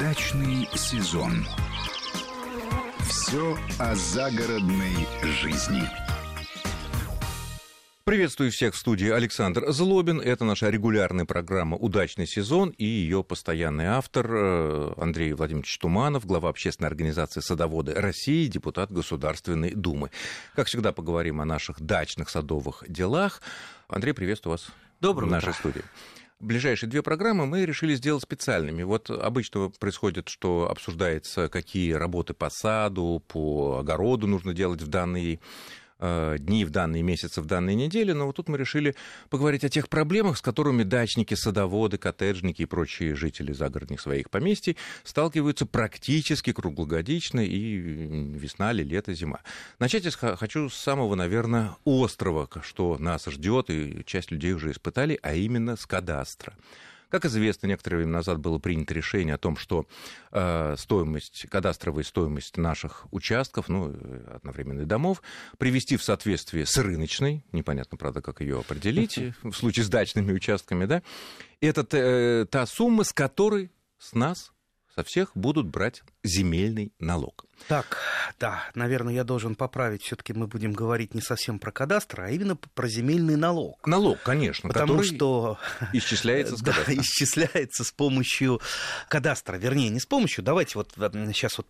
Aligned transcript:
Дачный 0.00 0.66
сезон. 0.74 1.46
Все 3.00 3.58
о 3.78 3.94
загородной 3.94 5.06
жизни. 5.42 5.82
Приветствую 8.04 8.50
всех 8.50 8.72
в 8.72 8.78
студии 8.78 9.10
Александр 9.10 9.70
Злобин. 9.70 10.18
Это 10.18 10.46
наша 10.46 10.70
регулярная 10.70 11.26
программа 11.26 11.76
«Удачный 11.76 12.26
сезон» 12.26 12.70
и 12.70 12.84
ее 12.86 13.22
постоянный 13.22 13.88
автор 13.88 14.26
э, 14.32 14.94
Андрей 14.96 15.34
Владимирович 15.34 15.76
Туманов, 15.78 16.24
глава 16.24 16.48
общественной 16.48 16.88
организации 16.88 17.40
«Садоводы 17.40 17.92
России», 17.92 18.46
депутат 18.46 18.90
Государственной 18.90 19.74
Думы. 19.74 20.10
Как 20.56 20.68
всегда, 20.68 20.92
поговорим 20.92 21.42
о 21.42 21.44
наших 21.44 21.78
дачных 21.78 22.30
садовых 22.30 22.84
делах. 22.88 23.42
Андрей, 23.86 24.14
приветствую 24.14 24.52
вас 24.52 24.68
Доброго 25.00 25.28
в 25.28 25.32
нашей 25.32 25.50
утра. 25.50 25.58
студии. 25.58 25.82
Ближайшие 26.40 26.88
две 26.88 27.02
программы 27.02 27.44
мы 27.44 27.66
решили 27.66 27.94
сделать 27.94 28.22
специальными. 28.22 28.82
Вот 28.82 29.10
обычно 29.10 29.70
происходит, 29.78 30.30
что 30.30 30.70
обсуждается, 30.70 31.50
какие 31.50 31.92
работы 31.92 32.32
по 32.32 32.48
саду, 32.48 33.22
по 33.28 33.80
огороду 33.80 34.26
нужно 34.26 34.54
делать 34.54 34.80
в 34.80 34.88
данный 34.88 35.38
дни, 36.00 36.64
в 36.64 36.70
данные 36.70 37.02
месяцы, 37.02 37.40
в 37.40 37.46
данные 37.46 37.76
недели, 37.76 38.12
но 38.12 38.26
вот 38.26 38.36
тут 38.36 38.48
мы 38.48 38.58
решили 38.58 38.94
поговорить 39.28 39.64
о 39.64 39.68
тех 39.68 39.88
проблемах, 39.88 40.38
с 40.38 40.40
которыми 40.42 40.82
дачники, 40.82 41.34
садоводы, 41.34 41.98
коттеджники 41.98 42.62
и 42.62 42.66
прочие 42.66 43.14
жители 43.14 43.52
загородных 43.52 44.00
своих 44.00 44.30
поместий 44.30 44.76
сталкиваются 45.04 45.66
практически 45.66 46.52
круглогодично 46.52 47.40
и 47.40 47.76
весна 47.76 48.72
или 48.72 48.82
лето, 48.82 49.14
зима. 49.14 49.40
Начать 49.78 50.04
я 50.04 50.36
хочу 50.36 50.68
с 50.68 50.74
самого, 50.74 51.14
наверное, 51.14 51.76
острова, 51.84 52.48
что 52.62 52.96
нас 52.98 53.26
ждет, 53.26 53.70
и 53.70 54.02
часть 54.04 54.30
людей 54.30 54.52
уже 54.52 54.70
испытали, 54.70 55.18
а 55.22 55.34
именно 55.34 55.76
с 55.76 55.86
кадастра. 55.86 56.54
Как 57.10 57.24
известно, 57.24 57.66
некоторое 57.66 57.98
время 57.98 58.12
назад 58.12 58.38
было 58.38 58.58
принято 58.58 58.94
решение 58.94 59.34
о 59.34 59.38
том, 59.38 59.56
что 59.56 59.86
э, 60.30 60.76
стоимость, 60.78 61.46
кадастровая 61.50 62.04
стоимость 62.04 62.56
наших 62.56 63.06
участков, 63.10 63.68
ну, 63.68 63.90
э, 63.92 64.32
одновременно 64.36 64.82
и 64.82 64.84
домов, 64.84 65.22
привести 65.58 65.96
в 65.96 66.02
соответствие 66.02 66.66
с 66.66 66.78
рыночной, 66.78 67.44
непонятно, 67.52 67.98
правда, 67.98 68.22
как 68.22 68.40
ее 68.40 68.60
определить, 68.60 69.18
в 69.42 69.52
случае 69.52 69.84
с 69.84 69.88
дачными 69.88 70.32
участками, 70.32 70.84
да, 70.86 71.02
это 71.60 71.86
э, 71.96 72.46
та 72.48 72.64
сумма, 72.66 73.04
с 73.04 73.12
которой 73.12 73.70
с 73.98 74.14
нас, 74.14 74.52
со 75.00 75.04
всех 75.04 75.30
будут 75.34 75.66
брать 75.66 76.02
земельный 76.22 76.92
налог. 76.98 77.46
Так, 77.68 77.98
да, 78.38 78.64
наверное, 78.74 79.14
я 79.14 79.24
должен 79.24 79.54
поправить. 79.54 80.02
Все-таки 80.02 80.32
мы 80.32 80.46
будем 80.46 80.72
говорить 80.72 81.14
не 81.14 81.20
совсем 81.20 81.58
про 81.58 81.70
кадастр, 81.70 82.22
а 82.22 82.30
именно 82.30 82.56
про 82.56 82.88
земельный 82.88 83.36
налог. 83.36 83.86
Налог, 83.86 84.20
конечно, 84.22 84.68
Потому 84.68 84.98
который 84.98 85.16
что 85.16 85.58
исчисляется 85.92 86.56
с 86.56 86.60
да, 86.62 86.72
кадастра. 86.72 87.00
исчисляется 87.00 87.84
с 87.84 87.92
помощью 87.92 88.60
кадастра. 89.08 89.56
Вернее, 89.56 89.88
не 89.88 90.00
с 90.00 90.06
помощью. 90.06 90.44
Давайте 90.44 90.74
вот 90.74 90.92
сейчас 90.96 91.58
вот 91.58 91.66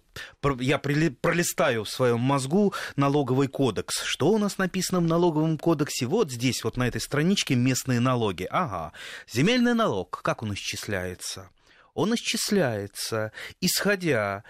я 0.60 0.78
пролистаю 0.78 1.84
в 1.84 1.90
своем 1.90 2.20
мозгу 2.20 2.74
налоговый 2.96 3.46
кодекс. 3.48 4.02
Что 4.02 4.30
у 4.30 4.38
нас 4.38 4.58
написано 4.58 5.00
в 5.00 5.04
налоговом 5.04 5.58
кодексе? 5.58 6.06
Вот 6.06 6.32
здесь, 6.32 6.64
вот 6.64 6.76
на 6.76 6.88
этой 6.88 7.00
страничке 7.00 7.54
местные 7.54 8.00
налоги. 8.00 8.46
Ага. 8.50 8.92
Земельный 9.30 9.74
налог, 9.74 10.20
как 10.22 10.42
он 10.42 10.54
исчисляется? 10.54 11.50
Он 11.94 12.14
исчисляется, 12.14 13.32
исходя 13.60 14.44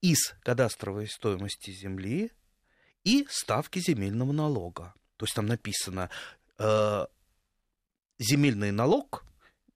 из 0.00 0.34
кадастровой 0.42 1.08
стоимости 1.08 1.70
земли 1.70 2.30
и 3.04 3.26
ставки 3.30 3.78
земельного 3.78 4.32
налога. 4.32 4.94
То 5.16 5.24
есть 5.24 5.34
там 5.34 5.46
написано, 5.46 6.10
э, 6.58 7.06
земельный 8.18 8.72
налог 8.72 9.24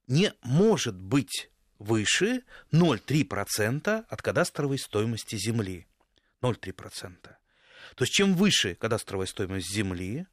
не 0.07 0.33
может 0.43 0.97
быть 0.97 1.51
выше 1.79 2.43
0,3% 2.73 4.05
от 4.09 4.23
кадастровой 4.23 4.79
стоимости 4.79 5.37
земли. 5.37 5.87
0,3%. 6.43 7.37
То 7.97 8.05
есть 8.05 8.13
чем 8.13 8.35
выше 8.35 8.75
кадастровая 8.75 9.27
стоимость 9.27 9.73
земли, 9.73 10.27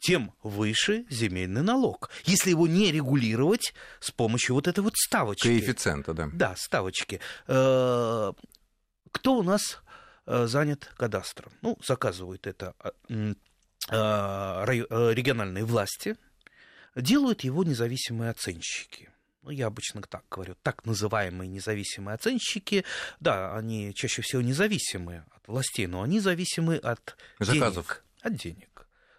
тем 0.00 0.32
выше 0.42 1.04
земельный 1.10 1.62
налог. 1.62 2.10
Если 2.24 2.50
его 2.50 2.66
не 2.66 2.92
регулировать 2.92 3.74
с 4.00 4.10
помощью 4.10 4.54
вот 4.54 4.68
этой 4.68 4.80
вот 4.80 4.94
ставочки. 4.96 5.48
Коэффициента, 5.48 6.14
да. 6.14 6.28
Да, 6.32 6.54
ставочки. 6.56 7.20
Э, 7.46 8.32
Кто 9.10 9.36
у 9.38 9.42
нас 9.42 9.82
э, 10.26 10.46
занят 10.46 10.92
кадастром? 10.96 11.52
Ну, 11.62 11.78
заказывают 11.84 12.46
это 12.46 12.74
м, 13.08 13.36
э, 13.90 13.94
региональные 15.14 15.64
власти, 15.64 16.16
делают 16.94 17.42
его 17.42 17.64
независимые 17.64 18.30
оценщики. 18.30 19.10
Ну, 19.42 19.50
я 19.50 19.66
обычно 19.66 20.02
так 20.02 20.24
говорю, 20.30 20.56
так 20.62 20.84
называемые 20.84 21.48
независимые 21.48 22.14
оценщики, 22.14 22.84
да, 23.20 23.56
они 23.56 23.94
чаще 23.94 24.20
всего 24.22 24.42
независимые 24.42 25.24
от 25.34 25.48
властей, 25.48 25.86
но 25.86 26.02
они 26.02 26.20
зависимы 26.20 26.76
от 26.76 27.16
Заказов. 27.38 27.86
денег. 27.86 28.04
От 28.22 28.34
денег. 28.36 28.77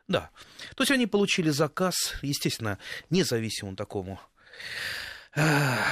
Да. 0.10 0.32
То 0.76 0.82
есть 0.82 0.92
они 0.92 1.06
получили 1.06 1.52
заказ, 1.52 2.16
естественно, 2.24 2.80
независимому 3.12 3.78
такому 3.78 4.20
э, 5.36 5.42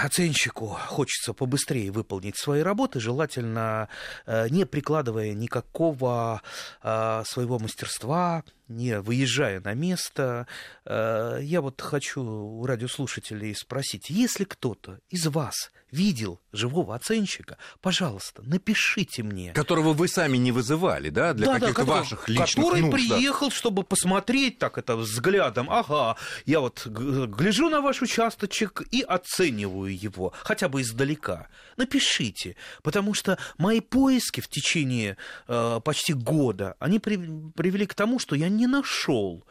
оценщику 0.04 0.68
хочется 0.88 1.34
побыстрее 1.34 1.92
выполнить 1.92 2.36
свои 2.36 2.62
работы, 2.62 3.00
желательно 3.00 3.90
э, 4.26 4.50
не 4.50 4.66
прикладывая 4.66 5.34
никакого 5.34 6.42
э, 6.82 7.24
своего 7.28 7.60
мастерства, 7.60 8.44
не 8.68 9.00
выезжая 9.00 9.60
на 9.62 9.74
место. 9.74 10.48
Э, 10.86 11.40
Я 11.42 11.62
вот 11.62 11.82
хочу 11.82 12.22
у 12.24 12.66
радиослушателей 12.66 13.56
спросить, 13.56 14.10
если 14.10 14.44
кто-то 14.44 15.00
из 15.10 15.28
вас 15.28 15.72
видел 15.90 16.42
живого 16.52 16.96
оценщика, 16.96 17.58
пожалуйста, 17.80 18.42
напишите 18.46 19.24
мне. 19.24 19.54
Которого 19.54 19.94
вы 19.94 20.10
сами 20.10 20.36
не 20.36 20.52
вызывали, 20.52 21.10
да, 21.10 21.32
для 21.34 21.46
Да, 21.46 21.54
да, 21.54 21.60
каких-то 21.60 21.82
который- 21.82 22.00
ваших 22.02 22.28
личных 22.28 22.48
Который 22.66 22.82
нужд, 22.82 22.92
да. 23.08 23.16
приехал, 23.16 23.52
чтобы 23.52 23.84
посмотреть 23.84 24.60
так 24.60 24.78
это 24.78 24.98
взглядом. 24.98 25.70
Ага, 25.70 26.18
я 26.46 26.60
вот 26.60 26.86
гляжу 26.88 27.70
на 27.70 27.80
ваш 27.80 28.02
участочек 28.02 28.82
и 28.92 29.02
оцениваю 29.02 29.98
его, 29.98 30.34
хотя 30.44 30.68
бы 30.68 30.82
издалека. 30.82 31.48
Напишите, 31.78 32.58
потому 32.84 33.14
что 33.14 33.38
мои 33.58 33.80
поиски 33.80 34.42
в 34.42 34.50
течение 34.50 35.16
э, 35.48 35.80
почти 35.86 36.12
года, 36.14 36.76
они 36.80 37.00
при- 37.00 37.50
привели 37.56 37.86
к 37.86 37.94
тому, 37.94 38.20
что 38.20 38.36
я 38.36 38.50
не 38.58 38.68
нашел 38.68 39.46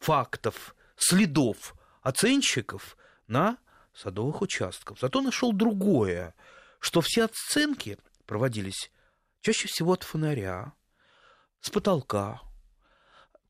фактов, 0.00 0.74
следов 0.96 1.74
оценщиков 2.02 2.96
на 3.28 3.58
садовых 3.94 4.42
участках. 4.42 4.98
Зато 5.00 5.20
нашел 5.22 5.52
другое, 5.52 6.34
что 6.80 7.00
все 7.00 7.24
оценки 7.24 7.98
проводились 8.26 8.90
чаще 9.42 9.68
всего 9.68 9.92
от 9.92 10.02
фонаря, 10.02 10.72
с 11.60 11.70
потолка. 11.70 12.40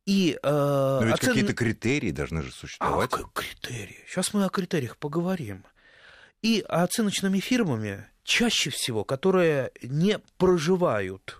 И, 0.04 0.38
э, 0.40 0.48
Но 1.00 1.04
ведь 1.04 1.14
оцен- 1.16 1.28
какие-то 1.28 1.52
критерии 1.54 2.10
должны 2.12 2.42
же 2.42 2.50
а, 2.50 2.52
существовать. 2.52 3.10
к- 3.10 3.32
критерии. 3.32 4.04
Сейчас 4.06 4.32
мы 4.34 4.44
о 4.44 4.48
критериях 4.48 4.96
поговорим. 4.98 5.64
И 6.42 6.64
оценочными 6.68 7.40
фирмами, 7.40 8.06
чаще 8.22 8.70
всего, 8.70 9.04
которые 9.04 9.72
не 9.82 10.18
проживают 10.38 11.38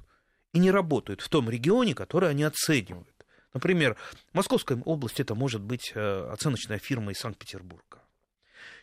и 0.53 0.59
не 0.59 0.71
работают 0.73 1.21
в 1.21 1.29
том 1.29 1.49
регионе, 1.49 1.95
который 1.95 2.29
они 2.31 2.43
оценивают. 2.43 3.16
Например, 3.57 3.97
в 4.33 4.35
Московской 4.35 4.79
области 4.85 5.23
это 5.23 5.35
может 5.35 5.63
быть 5.63 5.93
э, 5.95 6.29
оценочная 6.31 6.79
фирма 6.79 7.13
из 7.13 7.19
Санкт-Петербурга. 7.19 8.03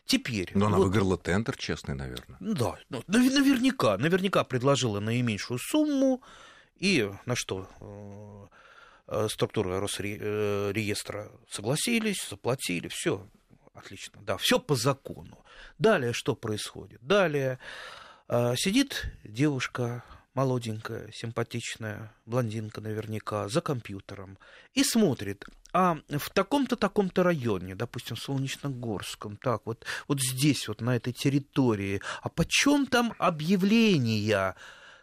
Теперь... 0.05 0.49
Но 0.55 0.65
она 0.65 0.77
вот- 0.77 0.85
выиграла 0.87 1.15
тендер, 1.17 1.55
честный, 1.57 1.93
наверное. 1.93 2.37
Да, 2.39 2.75
ну, 2.89 3.03
наве- 3.07 3.29
наверняка, 3.29 3.97
наверняка 3.99 4.43
предложила 4.43 4.99
наименьшую 4.99 5.59
сумму, 5.59 6.23
и 6.75 7.07
на 7.27 7.35
что 7.35 7.69
э, 7.79 8.47
э, 9.25 9.27
структура 9.29 9.79
Росреестра 9.79 11.29
согласились, 11.49 12.27
заплатили, 12.27 12.87
все 12.87 13.27
отлично, 13.75 14.19
да, 14.23 14.37
все 14.37 14.59
по 14.59 14.75
закону. 14.75 15.37
Далее 15.77 16.13
что 16.13 16.35
происходит? 16.35 16.99
Далее 17.05 17.59
э, 18.27 18.55
сидит 18.57 19.05
девушка 19.23 20.03
молоденькая, 20.33 21.11
симпатичная, 21.11 22.11
блондинка 22.25 22.81
наверняка, 22.81 23.47
за 23.49 23.61
компьютером 23.61 24.37
и 24.73 24.83
смотрит, 24.83 25.45
а 25.73 25.97
в 26.09 26.29
таком-то, 26.29 26.75
таком-то 26.75 27.23
районе, 27.23 27.75
допустим, 27.75 28.17
Солнечногорском, 28.17 29.37
так, 29.37 29.61
вот, 29.65 29.85
вот 30.07 30.21
здесь, 30.21 30.67
вот 30.67 30.81
на 30.81 30.95
этой 30.95 31.13
территории, 31.13 32.01
а 32.21 32.29
почем 32.29 32.85
там 32.85 33.13
объявления 33.17 34.55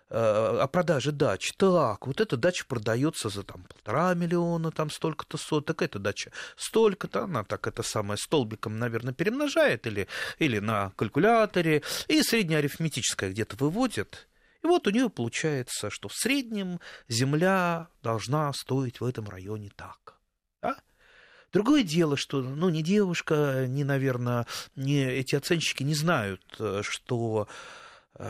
э, 0.09 0.59
о 0.61 0.67
продаже 0.67 1.13
дач? 1.13 1.53
Так, 1.57 2.07
вот 2.07 2.21
эта 2.21 2.37
дача 2.37 2.65
продается 2.67 3.29
за 3.29 3.43
там 3.45 3.65
полтора 3.65 4.15
миллиона, 4.15 4.71
там 4.71 4.91
столько-то 4.91 5.39
соток, 5.39 5.83
эта 5.83 5.99
дача 5.99 6.33
столько-то, 6.57 7.25
она 7.25 7.45
так 7.45 7.67
это 7.67 7.83
самое 7.83 8.19
столбиком, 8.19 8.79
наверное, 8.79 9.15
перемножает 9.15 9.87
или, 9.87 10.09
или 10.39 10.59
на 10.59 10.91
калькуляторе, 10.97 11.83
и 12.09 12.23
среднеарифметическое 12.23 13.31
где-то 13.31 13.57
выводит, 13.57 14.29
и 14.63 14.67
вот 14.67 14.87
у 14.87 14.91
нее 14.91 15.09
получается, 15.09 15.91
что 15.91 16.09
в 16.09 16.15
среднем 16.15 16.81
земля 17.09 17.89
должна 18.03 18.53
стоить 18.53 19.01
в 19.01 19.05
этом 19.05 19.29
районе 19.29 19.71
так. 19.75 20.19
Да? 20.63 20.77
Другое 21.53 21.83
дело, 21.83 22.17
что 22.17 22.43
ну, 22.43 22.69
ни 22.69 22.83
девушка, 22.83 23.67
ни, 23.67 23.83
наверное, 23.83 24.47
ни 24.77 25.03
эти 25.03 25.35
оценщики 25.35 25.83
не 25.83 25.95
знают, 25.95 26.43
э, 26.59 26.83
что 26.85 27.49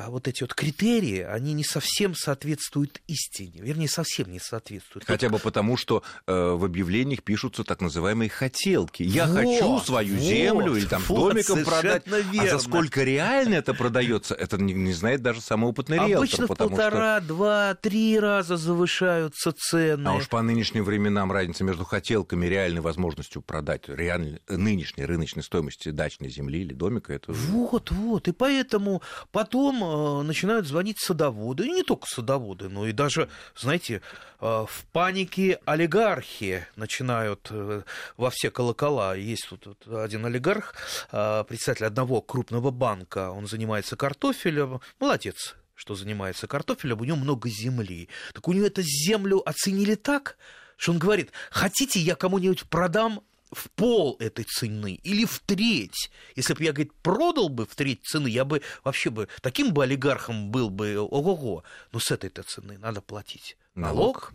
вот 0.08 0.28
эти 0.28 0.42
вот 0.42 0.54
критерии, 0.54 1.20
они 1.20 1.52
не 1.52 1.64
совсем 1.64 2.14
соответствуют 2.14 3.00
истине, 3.08 3.60
вернее, 3.60 3.88
совсем 3.88 4.30
не 4.30 4.38
соответствуют. 4.38 5.04
Хотя 5.06 5.28
бы 5.28 5.38
потому, 5.38 5.76
что 5.76 6.02
э, 6.26 6.32
в 6.52 6.64
объявлениях 6.64 7.22
пишутся 7.22 7.64
так 7.64 7.80
называемые 7.80 8.28
хотелки. 8.30 9.02
Я 9.02 9.26
Вот, 9.26 9.36
хочу 9.36 9.80
свою 9.80 10.14
вот, 10.14 10.22
землю 10.22 10.76
или 10.76 10.86
там 10.86 11.02
вот, 11.08 11.32
домиком 11.32 11.64
продать. 11.64 12.04
совершенно 12.04 12.16
А 12.30 12.36
за 12.36 12.42
верно. 12.44 12.58
сколько 12.60 13.02
реально 13.02 13.54
это 13.56 13.74
продается, 13.74 14.34
это 14.34 14.58
не, 14.58 14.74
не 14.74 14.92
знает 14.92 15.22
даже 15.22 15.40
самый 15.40 15.68
опытный 15.70 15.96
риэлтор. 15.98 16.18
Обычно 16.18 16.44
в 16.44 16.48
потому 16.48 16.70
что- 16.70 16.76
полтора, 16.76 17.20
два, 17.20 17.74
три 17.74 18.18
раза 18.20 18.56
завышаются 18.56 19.52
цены. 19.52 20.06
А 20.08 20.14
уж 20.14 20.28
по 20.28 20.40
нынешним 20.42 20.84
временам 20.84 21.32
разница 21.32 21.64
между 21.64 21.84
хотелками 21.84 22.46
и 22.46 22.48
реальной 22.48 22.80
возможностью 22.80 23.42
продать 23.42 23.88
реальной, 23.88 24.40
нынешней 24.48 25.04
рыночной 25.04 25.42
стоимости 25.42 25.90
дачной 25.90 26.28
земли 26.30 26.60
или 26.60 26.74
домика, 26.74 27.12
это... 27.12 27.32
Вот, 27.32 27.90
вот. 27.90 28.28
И 28.28 28.32
поэтому 28.32 29.02
потом 29.32 29.79
э, 29.82 30.22
начинают 30.22 30.66
звонить 30.66 30.98
садоводы. 30.98 31.66
И 31.66 31.70
не 31.70 31.82
только 31.82 32.06
садоводы, 32.06 32.68
но 32.68 32.86
и 32.86 32.92
даже, 32.92 33.28
знаете, 33.56 34.02
э, 34.40 34.66
в 34.68 34.84
панике 34.92 35.60
олигархи 35.64 36.66
начинают 36.76 37.48
э, 37.50 37.82
во 38.16 38.30
все 38.30 38.50
колокола. 38.50 39.14
Есть 39.14 39.48
тут, 39.48 39.86
один 39.88 40.26
олигарх, 40.26 40.74
председатель 41.10 41.86
одного 41.86 42.20
крупного 42.20 42.70
банка, 42.70 43.30
он 43.30 43.46
занимается 43.46 43.96
картофелем. 43.96 44.80
Молодец 44.98 45.56
что 45.74 45.94
занимается 45.94 46.46
картофелем, 46.46 47.00
у 47.00 47.04
него 47.04 47.16
много 47.16 47.48
земли. 47.48 48.10
Так 48.34 48.46
у 48.48 48.52
него 48.52 48.66
эту 48.66 48.82
землю 48.82 49.40
оценили 49.48 49.94
так, 49.94 50.36
что 50.76 50.92
он 50.92 50.98
говорит, 50.98 51.32
хотите, 51.50 51.98
я 52.00 52.16
кому-нибудь 52.16 52.64
продам 52.64 53.22
в 53.52 53.70
пол 53.70 54.16
этой 54.20 54.44
цены 54.44 54.94
или 55.02 55.24
в 55.24 55.40
треть. 55.40 56.10
Если 56.36 56.54
бы 56.54 56.62
я, 56.64 56.72
говорит, 56.72 56.92
продал 57.02 57.48
бы 57.48 57.66
в 57.66 57.74
треть 57.74 58.04
цены, 58.04 58.28
я 58.28 58.44
бы 58.44 58.62
вообще 58.84 59.10
бы 59.10 59.28
таким 59.42 59.72
бы 59.72 59.82
олигархом 59.82 60.50
был 60.50 60.70
бы, 60.70 60.96
ого-го. 60.98 61.64
Но 61.92 61.98
с 61.98 62.10
этой-то 62.10 62.42
цены 62.42 62.78
надо 62.78 63.00
платить 63.00 63.56
налог. 63.74 64.32
Налог. 64.32 64.34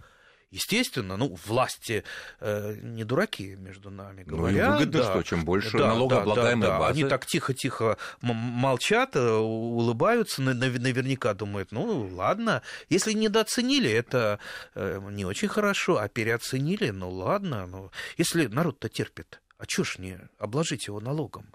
Естественно, 0.51 1.17
ну, 1.17 1.35
власти 1.45 2.03
э, 2.39 2.75
не 2.81 3.03
дураки, 3.03 3.55
между 3.55 3.89
нами 3.89 4.23
Ну, 4.25 4.37
говоря. 4.37 4.65
им 4.67 4.71
выгодно, 4.73 4.99
да. 5.01 5.11
что 5.11 5.23
чем 5.23 5.43
больше 5.43 5.77
Да, 5.77 5.87
налогооблагаемой 5.87 6.67
да, 6.67 6.73
да, 6.73 6.79
базы. 6.79 6.99
Они 7.01 7.09
так 7.09 7.25
тихо-тихо 7.25 7.97
молчат, 8.21 9.15
э, 9.15 9.31
улыбаются, 9.33 10.41
на- 10.41 10.53
нав- 10.53 10.79
наверняка 10.79 11.33
думают, 11.33 11.71
ну, 11.71 12.07
ладно, 12.13 12.61
если 12.89 13.11
недооценили, 13.13 13.89
это 13.91 14.39
э, 14.75 15.01
не 15.11 15.25
очень 15.25 15.47
хорошо, 15.49 15.97
а 15.97 16.07
переоценили, 16.07 16.89
ну, 16.91 17.09
ладно. 17.09 17.65
Ну, 17.67 17.91
если 18.17 18.45
народ-то 18.47 18.87
терпит, 18.87 19.41
а 19.57 19.65
чё 19.65 19.83
ж 19.83 19.97
не 19.97 20.19
обложить 20.37 20.87
его 20.87 21.01
налогом? 21.01 21.53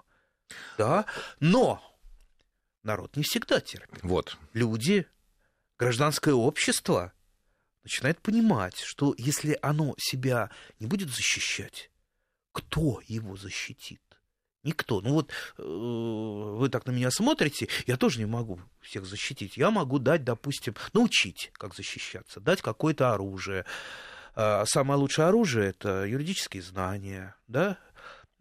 Да, 0.77 1.05
но 1.39 1.81
народ 2.83 3.15
не 3.15 3.23
всегда 3.23 3.61
терпит 3.61 4.03
Вот. 4.03 4.37
люди, 4.53 5.07
гражданское 5.79 6.33
общество 6.33 7.13
начинает 7.83 8.21
понимать, 8.21 8.77
что 8.77 9.13
если 9.17 9.57
оно 9.61 9.95
себя 9.97 10.49
не 10.79 10.87
будет 10.87 11.09
защищать, 11.09 11.91
кто 12.51 13.01
его 13.07 13.35
защитит? 13.35 14.01
Никто. 14.63 15.01
Ну 15.01 15.13
вот 15.13 15.31
э, 15.57 15.63
вы 15.63 16.69
так 16.69 16.85
на 16.85 16.91
меня 16.91 17.09
смотрите, 17.09 17.67
я 17.87 17.97
тоже 17.97 18.19
не 18.19 18.25
могу 18.25 18.59
всех 18.79 19.05
защитить. 19.05 19.57
Я 19.57 19.71
могу 19.71 19.97
дать, 19.97 20.23
допустим, 20.23 20.75
научить, 20.93 21.51
как 21.53 21.73
защищаться, 21.73 22.39
дать 22.39 22.61
какое-то 22.61 23.13
оружие. 23.13 23.65
А 24.35 24.65
Самое 24.65 24.99
лучшее 24.99 25.27
оружие 25.27 25.69
это 25.69 26.05
юридические 26.05 26.61
знания, 26.61 27.35
да? 27.47 27.79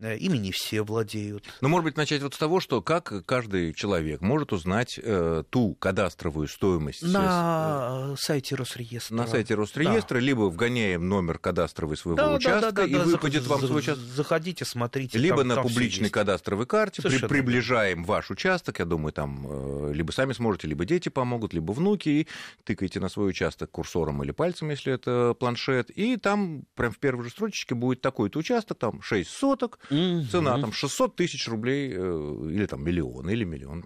Э, 0.00 0.16
Ими 0.16 0.38
не 0.38 0.50
все 0.50 0.82
владеют. 0.82 1.44
Ну, 1.60 1.68
может 1.68 1.84
быть, 1.84 1.96
начать 1.96 2.22
вот 2.22 2.34
с 2.34 2.38
того, 2.38 2.60
что 2.60 2.80
как 2.80 3.24
каждый 3.26 3.74
человек 3.74 4.22
может 4.22 4.52
узнать 4.52 4.98
э, 5.02 5.44
ту 5.50 5.74
кадастровую 5.74 6.48
стоимость 6.48 7.02
э, 7.02 7.06
На 7.06 8.14
сайте 8.18 8.54
Росреестра. 8.54 9.14
на 9.14 9.26
сайте 9.26 9.54
Росреестра, 9.54 10.18
либо 10.18 10.42
вгоняем 10.42 11.08
номер 11.08 11.38
кадастровый 11.38 11.96
своего 11.98 12.16
Да, 12.16 12.28
да, 12.28 12.34
участка, 12.36 12.72
да, 12.72 12.82
да, 12.82 12.84
и 12.86 12.94
да, 12.94 13.02
выпадет 13.04 13.42
за- 13.42 13.50
вам 13.50 13.60
свой 13.60 13.80
участок. 13.80 14.04
Заходите, 14.04 14.64
смотрите. 14.64 15.18
Либо 15.18 15.38
там- 15.38 15.48
на 15.48 15.54
там 15.56 15.64
публичной 15.64 16.08
кадастровой 16.08 16.66
карте 16.66 17.02
при- 17.02 17.18
приближаем 17.26 18.04
ваш 18.04 18.30
участок, 18.30 18.78
я 18.78 18.86
думаю, 18.86 19.12
там 19.12 19.46
э, 19.48 19.92
либо 19.92 20.12
сами 20.12 20.32
сможете, 20.32 20.66
либо 20.66 20.84
дети 20.86 21.10
помогут, 21.10 21.52
либо 21.52 21.72
внуки, 21.72 22.08
и 22.08 22.28
тыкаете 22.64 23.00
на 23.00 23.08
свой 23.10 23.28
участок 23.30 23.70
курсором 23.70 24.22
или 24.22 24.30
пальцем, 24.30 24.70
если 24.70 24.92
это 24.94 25.34
планшет, 25.38 25.90
и 25.90 26.16
там 26.16 26.64
прям 26.74 26.90
в 26.92 26.98
первой 26.98 27.24
же 27.24 27.30
строчечке 27.30 27.74
будет 27.74 28.00
такой-то 28.00 28.38
участок, 28.38 28.78
там 28.78 29.02
6 29.02 29.28
соток, 29.30 29.78
цена 29.90 30.60
там 30.60 30.72
600 30.72 31.16
тысяч 31.16 31.48
рублей, 31.48 31.92
э, 31.94 32.48
или 32.50 32.66
там 32.66 32.84
миллион, 32.84 33.28
или 33.28 33.44
миллион. 33.44 33.84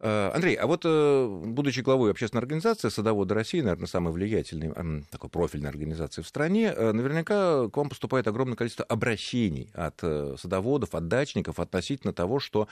Э, 0.00 0.30
Андрей, 0.34 0.54
а 0.54 0.66
вот 0.66 0.82
э, 0.84 1.40
будучи 1.46 1.80
главой 1.80 2.10
общественной 2.10 2.42
организации 2.42 2.88
«Садоводы 2.88 3.34
России», 3.34 3.60
наверное, 3.60 3.86
самой 3.86 4.12
влиятельной, 4.12 5.04
такой 5.10 5.30
профильной 5.30 5.70
организации 5.70 6.22
в 6.22 6.28
стране, 6.28 6.72
наверняка 6.72 7.68
к 7.68 7.76
вам 7.76 7.88
поступает 7.88 8.28
огромное 8.28 8.56
количество 8.56 8.84
обращений 8.84 9.70
от 9.74 9.98
садоводов, 10.40 10.94
от 10.94 11.08
дачников 11.08 11.58
относительно 11.58 12.12
того, 12.12 12.38
что 12.38 12.68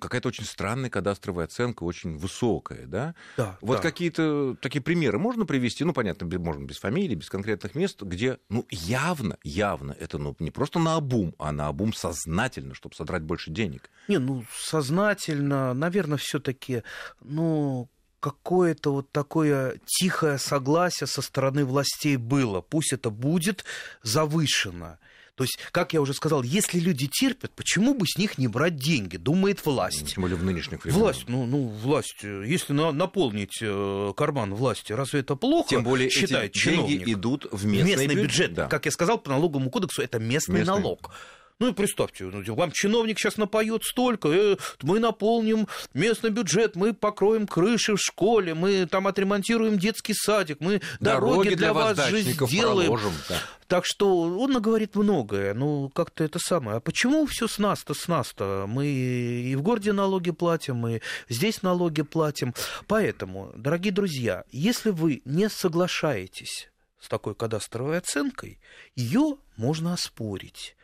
какая-то 0.00 0.28
очень 0.28 0.44
странная 0.44 0.90
кадастровая 0.90 1.44
оценка, 1.44 1.84
очень 1.84 2.16
высокая, 2.16 2.86
да? 2.86 3.14
Да, 3.36 3.56
Вот 3.60 3.76
да. 3.76 3.82
какие-то 3.82 4.56
такие 4.60 4.82
примеры 4.82 5.18
можно 5.18 5.46
привести, 5.46 5.84
ну, 5.84 5.92
понятно, 5.92 6.26
можно 6.38 6.64
без 6.64 6.78
фамилий, 6.78 7.14
без 7.14 7.30
конкретных 7.30 7.76
мест, 7.76 8.02
где, 8.02 8.38
ну, 8.48 8.66
явно, 8.70 9.38
явно, 9.44 9.92
это 9.92 10.18
ну, 10.18 10.34
не 10.40 10.50
просто 10.50 10.80
на 10.80 10.96
обум, 10.96 11.34
а 11.38 11.52
на 11.52 11.68
обум 11.68 11.92
сознательно, 11.92 12.74
чтобы 12.74 12.96
содрать 12.96 13.22
больше 13.22 13.50
денег. 13.50 13.88
Не, 14.08 14.18
ну, 14.18 14.44
сознательно, 14.52 15.74
наверное, 15.74 16.18
все-таки, 16.18 16.82
ну, 17.20 17.88
какое-то 18.18 18.92
вот 18.92 19.12
такое 19.12 19.80
тихое 19.86 20.38
согласие 20.38 21.06
со 21.06 21.22
стороны 21.22 21.64
властей 21.64 22.16
было. 22.16 22.60
Пусть 22.60 22.92
это 22.92 23.10
будет 23.10 23.64
завышено. 24.02 24.98
То 25.40 25.44
есть, 25.44 25.58
как 25.72 25.94
я 25.94 26.02
уже 26.02 26.12
сказал, 26.12 26.42
если 26.42 26.78
люди 26.78 27.06
терпят, 27.10 27.50
почему 27.52 27.94
бы 27.94 28.04
с 28.06 28.18
них 28.18 28.36
не 28.36 28.46
брать 28.46 28.76
деньги, 28.76 29.16
думает 29.16 29.64
власть. 29.64 30.12
Тем 30.12 30.20
более 30.20 30.36
в 30.36 30.44
нынешних 30.44 30.84
временах. 30.84 31.00
Власть, 31.02 31.24
ну, 31.28 31.46
ну, 31.46 31.66
власть, 31.68 32.18
э, 32.24 32.44
если 32.46 32.74
на- 32.74 32.92
наполнить 32.92 33.56
э, 33.62 34.12
карман 34.14 34.54
власти, 34.54 34.92
разве 34.92 35.20
это 35.20 35.36
плохо? 35.36 35.70
Тем 35.70 35.82
более 35.82 36.10
считает 36.10 36.50
эти 36.54 36.62
деньги 36.62 36.76
чиновник? 36.98 37.08
идут 37.08 37.46
в 37.52 37.64
местный, 37.64 37.96
местный 38.06 38.14
бюджет. 38.22 38.52
Да. 38.52 38.66
Как 38.66 38.84
я 38.84 38.90
сказал, 38.90 39.16
по 39.16 39.30
налоговому 39.30 39.70
кодексу 39.70 40.02
это 40.02 40.18
местный, 40.18 40.58
Местный. 40.58 40.74
налог. 40.74 41.10
Ну 41.60 41.68
и 41.68 41.72
представьте, 41.74 42.24
ну, 42.24 42.54
вам 42.54 42.72
чиновник 42.72 43.18
сейчас 43.18 43.36
напоет 43.36 43.84
столько, 43.84 44.28
э, 44.28 44.56
мы 44.80 44.98
наполним 44.98 45.68
местный 45.92 46.30
бюджет, 46.30 46.74
мы 46.74 46.94
покроем 46.94 47.46
крыши 47.46 47.96
в 47.96 48.00
школе, 48.00 48.54
мы 48.54 48.86
там 48.86 49.06
отремонтируем 49.06 49.78
детский 49.78 50.14
садик, 50.14 50.56
мы 50.60 50.80
дороги, 51.00 51.54
для, 51.54 51.74
вас 51.74 51.98
же 52.08 52.22
сделаем. 52.22 52.88
проложим, 52.88 53.12
да. 53.28 53.36
Так 53.68 53.84
что 53.84 54.22
он 54.22 54.52
наговорит 54.52 54.96
многое. 54.96 55.52
Ну, 55.52 55.90
как-то 55.90 56.24
это 56.24 56.38
самое. 56.38 56.78
А 56.78 56.80
почему 56.80 57.26
все 57.26 57.46
с 57.46 57.58
нас-то, 57.58 57.92
с 57.92 58.08
нас-то? 58.08 58.64
Мы 58.66 58.86
и 58.86 59.54
в 59.54 59.60
городе 59.60 59.92
налоги 59.92 60.30
платим, 60.30 60.88
и 60.88 61.00
здесь 61.28 61.60
налоги 61.60 62.00
платим. 62.00 62.54
Поэтому, 62.86 63.52
дорогие 63.54 63.92
друзья, 63.92 64.44
если 64.50 64.90
вы 64.90 65.20
не 65.26 65.50
соглашаетесь 65.50 66.70
с 66.98 67.08
такой 67.08 67.34
кадастровой 67.34 67.98
оценкой, 67.98 68.58
ее 68.96 69.36
можно 69.56 69.92
оспорить 69.92 70.74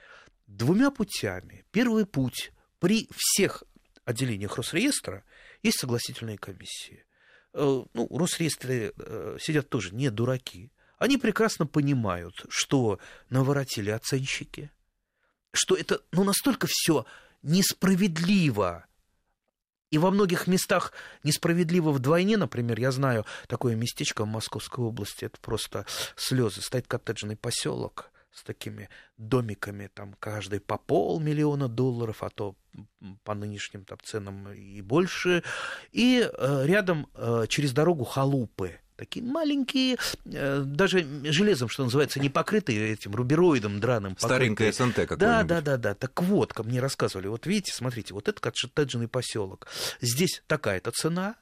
двумя 0.46 0.90
путями. 0.90 1.64
Первый 1.70 2.06
путь 2.06 2.52
при 2.78 3.08
всех 3.14 3.64
отделениях 4.04 4.56
Росреестра 4.56 5.24
есть 5.62 5.78
согласительные 5.80 6.38
комиссии. 6.38 7.04
Э, 7.52 7.84
Ну, 7.92 8.06
в 8.08 8.16
Росреестре 8.16 8.92
э, 8.96 9.38
сидят 9.40 9.68
тоже 9.68 9.94
не 9.94 10.10
дураки. 10.10 10.72
Они 10.98 11.18
прекрасно 11.18 11.66
понимают, 11.66 12.46
что 12.48 12.98
наворотили 13.28 13.90
оценщики, 13.90 14.70
что 15.52 15.74
это 15.74 16.00
ну, 16.12 16.24
настолько 16.24 16.66
все 16.70 17.04
несправедливо. 17.42 18.86
И 19.90 19.98
во 19.98 20.10
многих 20.10 20.46
местах 20.46 20.92
несправедливо 21.22 21.92
вдвойне, 21.92 22.36
например, 22.36 22.80
я 22.80 22.90
знаю 22.90 23.24
такое 23.46 23.76
местечко 23.76 24.24
в 24.24 24.28
Московской 24.28 24.84
области, 24.84 25.26
это 25.26 25.38
просто 25.40 25.86
слезы. 26.16 26.60
Стоит 26.60 26.86
коттеджный 26.86 27.36
поселок 27.36 28.10
с 28.36 28.42
такими 28.42 28.88
домиками, 29.16 29.90
там 29.92 30.14
каждый 30.20 30.60
по 30.60 30.76
полмиллиона 30.76 31.68
долларов, 31.68 32.22
а 32.22 32.30
то 32.30 32.54
по 33.24 33.34
нынешним 33.34 33.84
там, 33.84 33.98
ценам 34.02 34.52
и 34.52 34.82
больше. 34.82 35.42
И 35.92 36.28
э, 36.30 36.66
рядом 36.66 37.08
э, 37.14 37.46
через 37.48 37.72
дорогу 37.72 38.04
халупы. 38.04 38.78
Такие 38.96 39.24
маленькие, 39.24 39.96
э, 40.24 40.62
даже 40.64 41.06
железом, 41.24 41.68
что 41.68 41.84
называется, 41.84 42.20
не 42.20 42.28
покрытые 42.28 42.92
этим 42.92 43.14
рубероидом 43.14 43.80
драным. 43.80 44.16
Старенькая. 44.18 44.72
СНТ 44.72 44.94
какой-нибудь. 44.94 45.18
Да, 45.18 45.42
да, 45.42 45.60
да, 45.60 45.76
да. 45.76 45.94
Так 45.94 46.22
вот, 46.22 46.52
ко 46.52 46.62
мне 46.62 46.80
рассказывали, 46.80 47.28
вот 47.28 47.46
видите, 47.46 47.72
смотрите, 47.72 48.14
вот 48.14 48.28
это 48.28 48.40
коттеджный 48.40 49.08
поселок. 49.08 49.66
Здесь 50.00 50.42
такая-то 50.46 50.90
цена, 50.92 51.36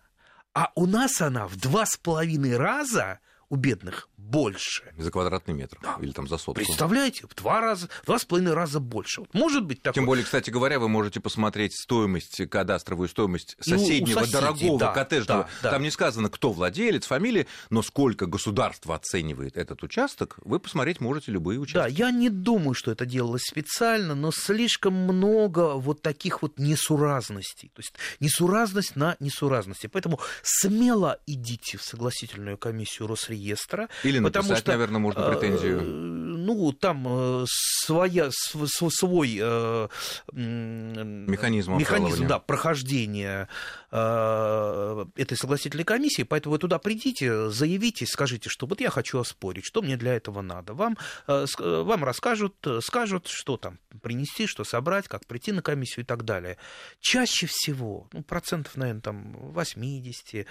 а 0.53 0.71
у 0.77 0.87
нас 0.87 1.21
она 1.21 1.49
в 1.49 1.57
два 1.57 1.87
с 1.87 1.97
половиной 1.97 2.57
раза 2.57 3.19
у 3.54 3.56
бедных 3.56 4.08
больше. 4.16 4.82
За 4.99 5.11
квадратный 5.12 5.54
метр 5.54 5.78
Да. 5.82 5.96
или 6.00 6.11
там 6.11 6.26
за 6.26 6.38
сотку. 6.38 6.54
Представляете, 6.54 7.26
в 7.28 7.34
два 7.37 7.61
раза, 7.61 7.88
в 8.02 8.06
два 8.06 8.18
с 8.18 8.25
половиной 8.25 8.54
раза 8.54 8.80
больше. 8.80 9.20
Вот 9.20 9.32
может 9.34 9.64
быть 9.64 9.80
такое. 9.82 9.94
Тем 9.94 10.06
более, 10.06 10.25
кстати 10.25 10.50
говоря, 10.50 10.80
вы 10.80 10.88
можете 10.88 11.20
посмотреть 11.20 11.75
стоимость, 11.78 12.49
кадастровую 12.49 13.08
стоимость 13.08 13.56
И 13.64 13.73
у- 13.73 13.76
у 13.76 13.78
соседнего 13.78 14.18
соседей, 14.20 14.32
дорогого 14.32 14.78
да, 14.80 14.92
коттеджного. 14.92 15.42
да, 15.42 15.49
да. 15.62 15.70
Там 15.73 15.82
не 15.82 15.90
сказано, 15.90 16.30
кто 16.30 16.52
владелец, 16.52 17.06
фамилия, 17.06 17.46
но 17.70 17.82
сколько 17.82 18.26
государство 18.26 18.94
оценивает 18.96 19.56
этот 19.56 19.82
участок, 19.84 20.38
вы 20.42 20.58
посмотреть 20.58 21.00
можете 21.00 21.30
любые 21.30 21.58
Да, 21.58 21.62
участки. 21.62 21.99
я 22.00 22.11
не 22.11 22.30
думаю, 22.30 22.75
что 22.75 22.90
это 22.90 23.04
делалось 23.06 23.42
специально, 23.44 24.14
но 24.16 24.32
слишком 24.32 24.94
много 24.94 25.75
вот 25.75 26.00
таких 26.02 26.42
вот 26.42 26.58
несуразностей. 26.58 27.70
То 27.75 27.80
есть 27.80 27.92
несуразность 28.20 28.96
на 28.96 29.16
несуразности. 29.20 29.87
Поэтому 29.87 30.18
смело 30.42 31.20
идите 31.26 31.76
в 31.78 31.82
согласительную 31.82 32.56
комиссию 32.58 33.06
Росреестра. 33.06 33.44
Или 34.03 34.21
потому 34.21 34.45
написать, 34.49 34.59
что, 34.59 34.73
наверное, 34.73 34.99
можно 34.99 35.21
э, 35.21 35.33
претензию. 35.33 35.83
Ну, 35.83 36.73
там 36.73 37.07
э, 37.09 37.45
своя, 37.49 38.31
св- 38.31 38.69
св- 38.69 38.93
свой 38.93 39.39
э, 39.41 39.89
Механизм 40.33 41.77
механизм 41.77 42.27
да, 42.27 42.39
прохождения 42.39 43.49
э, 43.91 45.05
этой 45.17 45.37
согласительной 45.37 45.85
комиссии. 45.85 46.23
Поэтому 46.23 46.53
вы 46.55 46.59
туда 46.59 46.79
придите, 46.79 47.51
заявите, 47.51 48.07
скажите, 48.07 48.49
что 48.49 48.67
вот 48.67 48.81
я 48.81 48.91
хочу 48.91 49.19
оспорить, 49.19 49.65
что 49.65 49.83
мне 49.83 49.97
для 49.97 50.15
этого 50.15 50.43
надо. 50.43 50.75
Вам, 50.75 50.97
э, 51.27 51.47
вам 51.59 52.05
расскажут, 52.05 52.55
скажут, 52.81 53.27
что 53.29 53.57
там 53.57 53.79
принести, 54.03 54.47
что 54.47 54.65
собрать, 54.65 55.09
как 55.09 55.27
прийти 55.27 55.53
на 55.53 55.63
комиссию 55.63 56.05
и 56.05 56.07
так 56.07 56.25
далее. 56.25 56.57
Чаще 57.01 57.47
всего, 57.47 58.09
ну, 58.13 58.23
процентов, 58.23 58.77
наверное, 58.77 59.03
там 59.03 59.33
80, 59.53 60.35
э, 60.35 60.47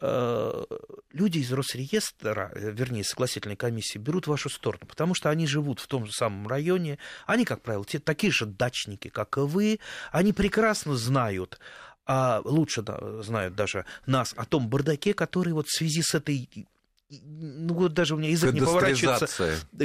люди 0.00 1.38
из 1.38 1.52
Росреестра, 1.52 2.52
э, 2.54 2.70
вернее, 2.70 3.04
согласительной 3.04 3.56
комиссии, 3.56 3.98
берут 3.98 4.26
вашу 4.26 4.48
сторону, 4.48 4.86
потому 4.86 5.14
что 5.14 5.30
они 5.30 5.46
живут 5.46 5.80
в 5.80 5.86
том 5.86 6.06
же 6.06 6.12
самом 6.12 6.46
районе, 6.46 6.98
они, 7.26 7.44
как 7.44 7.62
правило, 7.62 7.84
те, 7.84 7.98
такие 7.98 8.32
же 8.32 8.46
дачники, 8.46 9.08
как 9.08 9.36
и 9.38 9.40
вы, 9.40 9.80
они 10.12 10.32
прекрасно 10.32 10.96
знают, 10.96 11.58
а 12.06 12.40
лучше 12.44 12.84
знают 13.22 13.54
даже 13.54 13.84
нас 14.06 14.32
о 14.36 14.44
том 14.44 14.68
бардаке, 14.68 15.14
который 15.14 15.52
вот 15.52 15.66
в 15.66 15.76
связи 15.76 16.02
с 16.02 16.14
этой 16.14 16.48
ну 17.10 17.72
вот 17.74 17.94
даже 17.94 18.14
у 18.14 18.18
меня 18.18 18.30
язык 18.30 18.52
не 18.52 18.60
поворачивается 18.60 19.28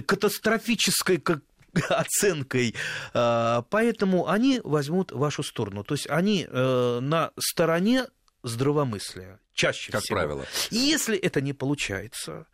катастрофической 0.05 1.19
как 1.19 1.39
оценкой, 1.89 2.75
А, 3.13 3.63
поэтому 3.69 4.27
они 4.27 4.61
возьмут 4.63 5.11
вашу 5.11 5.43
сторону. 5.43 5.83
То 5.83 5.95
есть 5.95 6.07
они 6.09 6.47
э, 6.47 6.99
на 7.01 7.31
стороне 7.39 8.05
здравомыслия 8.43 9.39
чаще 9.53 9.91
Как 9.91 10.03
всего. 10.03 10.17
правило. 10.17 10.45
И 10.69 10.77
если 10.77 11.17
это 11.17 11.41
не 11.41 11.53
получается, 11.53 12.45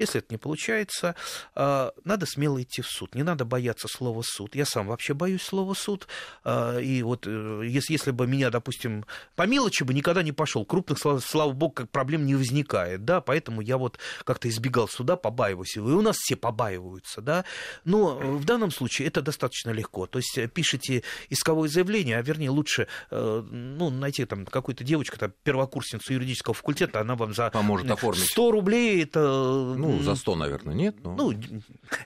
если 0.00 0.20
это 0.20 0.28
не 0.30 0.38
получается, 0.38 1.14
а, 1.54 1.92
надо 2.04 2.26
смело 2.26 2.60
идти 2.60 2.82
в 2.82 2.86
суд. 2.86 3.14
Не 3.14 3.22
надо 3.22 3.44
бояться 3.44 3.86
слова 3.88 4.22
суд. 4.24 4.54
Я 4.54 4.64
сам 4.64 4.88
вообще 4.88 5.14
боюсь 5.14 5.42
слова 5.42 5.74
суд. 5.74 6.08
А, 6.42 6.78
И 6.78 7.02
вот 7.02 7.26
э, 7.26 7.62
если, 7.66 7.92
если 7.92 8.10
бы 8.10 8.26
меня, 8.26 8.50
допустим, 8.50 9.04
по 9.36 9.46
мелочи 9.46 9.82
бы 9.82 9.94
никогда 9.94 10.22
не 10.22 10.32
пошел, 10.32 10.64
крупных, 10.64 10.98
слава, 10.98 11.18
слава 11.18 11.52
богу, 11.52 11.72
как 11.72 11.90
проблем 11.90 12.24
не 12.26 12.34
возникает, 12.34 13.04
да, 13.04 13.20
поэтому 13.20 13.60
я 13.60 13.76
вот 13.76 13.98
как-то 14.24 14.48
избегал 14.48 14.88
суда, 14.88 15.16
побаиваюсь. 15.16 15.76
И 15.76 15.80
у 15.80 16.00
нас 16.00 16.16
все 16.16 16.36
побаиваются, 16.36 17.20
да. 17.20 17.44
Но 17.84 18.16
в 18.16 18.44
данном 18.44 18.70
случае 18.70 19.08
это 19.08 19.22
достаточно 19.22 19.70
легко. 19.70 20.06
То 20.06 20.18
есть 20.18 20.36
э, 20.38 20.48
пишите 20.48 21.02
исковое 21.28 21.68
заявление, 21.68 22.18
а 22.18 22.22
вернее 22.22 22.50
лучше 22.50 22.88
э, 23.10 23.44
ну, 23.50 23.90
найти 23.90 24.24
там 24.24 24.46
какую-то 24.46 24.82
девочку, 24.82 25.18
там, 25.18 25.32
первокурсницу 25.42 26.12
юридического 26.12 26.54
факультета, 26.54 27.00
она 27.00 27.14
вам 27.16 27.34
за 27.34 27.50
Поможет 27.50 27.90
оформить. 27.90 28.24
100 28.24 28.50
рублей 28.50 29.02
это... 29.02 29.20
Ну, 29.20 29.89
за 29.98 30.14
100, 30.14 30.36
наверное, 30.36 30.74
нет. 30.74 30.96
но- 31.02 31.14
Ну, 31.16 31.34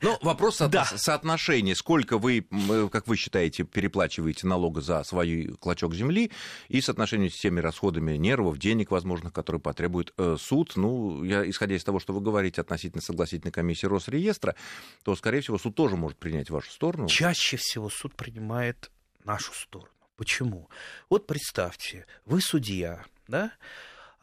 Но 0.02 0.18
вопрос 0.22 0.60
соотно- 0.60 0.68
Да. 0.90 0.96
соотношения, 0.96 1.74
сколько 1.74 2.18
вы, 2.18 2.46
м, 2.50 2.88
как 2.88 3.06
вы 3.06 3.16
считаете, 3.16 3.64
переплачиваете 3.64 4.46
налога 4.46 4.80
за 4.80 5.02
свой 5.04 5.54
клочок 5.60 5.94
земли, 5.94 6.30
и 6.68 6.80
соотношение 6.80 7.30
с 7.30 7.38
теми 7.38 7.60
расходами 7.60 8.16
нервов, 8.16 8.58
денег, 8.58 8.90
возможных, 8.90 9.32
которые 9.32 9.60
потребует 9.60 10.12
э, 10.18 10.36
суд. 10.40 10.72
Ну, 10.76 11.22
я, 11.24 11.48
исходя 11.48 11.74
из 11.76 11.84
того, 11.84 12.00
что 12.00 12.12
вы 12.12 12.20
говорите 12.20 12.60
относительно 12.60 13.02
согласительной 13.02 13.52
комиссии 13.52 13.86
Росреестра, 13.86 14.54
то, 15.02 15.14
скорее 15.16 15.40
всего, 15.40 15.58
суд 15.58 15.74
тоже 15.74 15.96
может 15.96 16.18
принять 16.18 16.50
вашу 16.50 16.70
сторону. 16.70 17.08
чаще 17.08 17.56
всего 17.56 17.90
суд 17.90 18.14
принимает 18.14 18.90
нашу 19.24 19.52
сторону. 19.54 19.90
Почему? 20.16 20.68
Вот 21.10 21.26
представьте, 21.26 22.06
вы 22.24 22.40
судья, 22.40 23.04
да? 23.26 23.50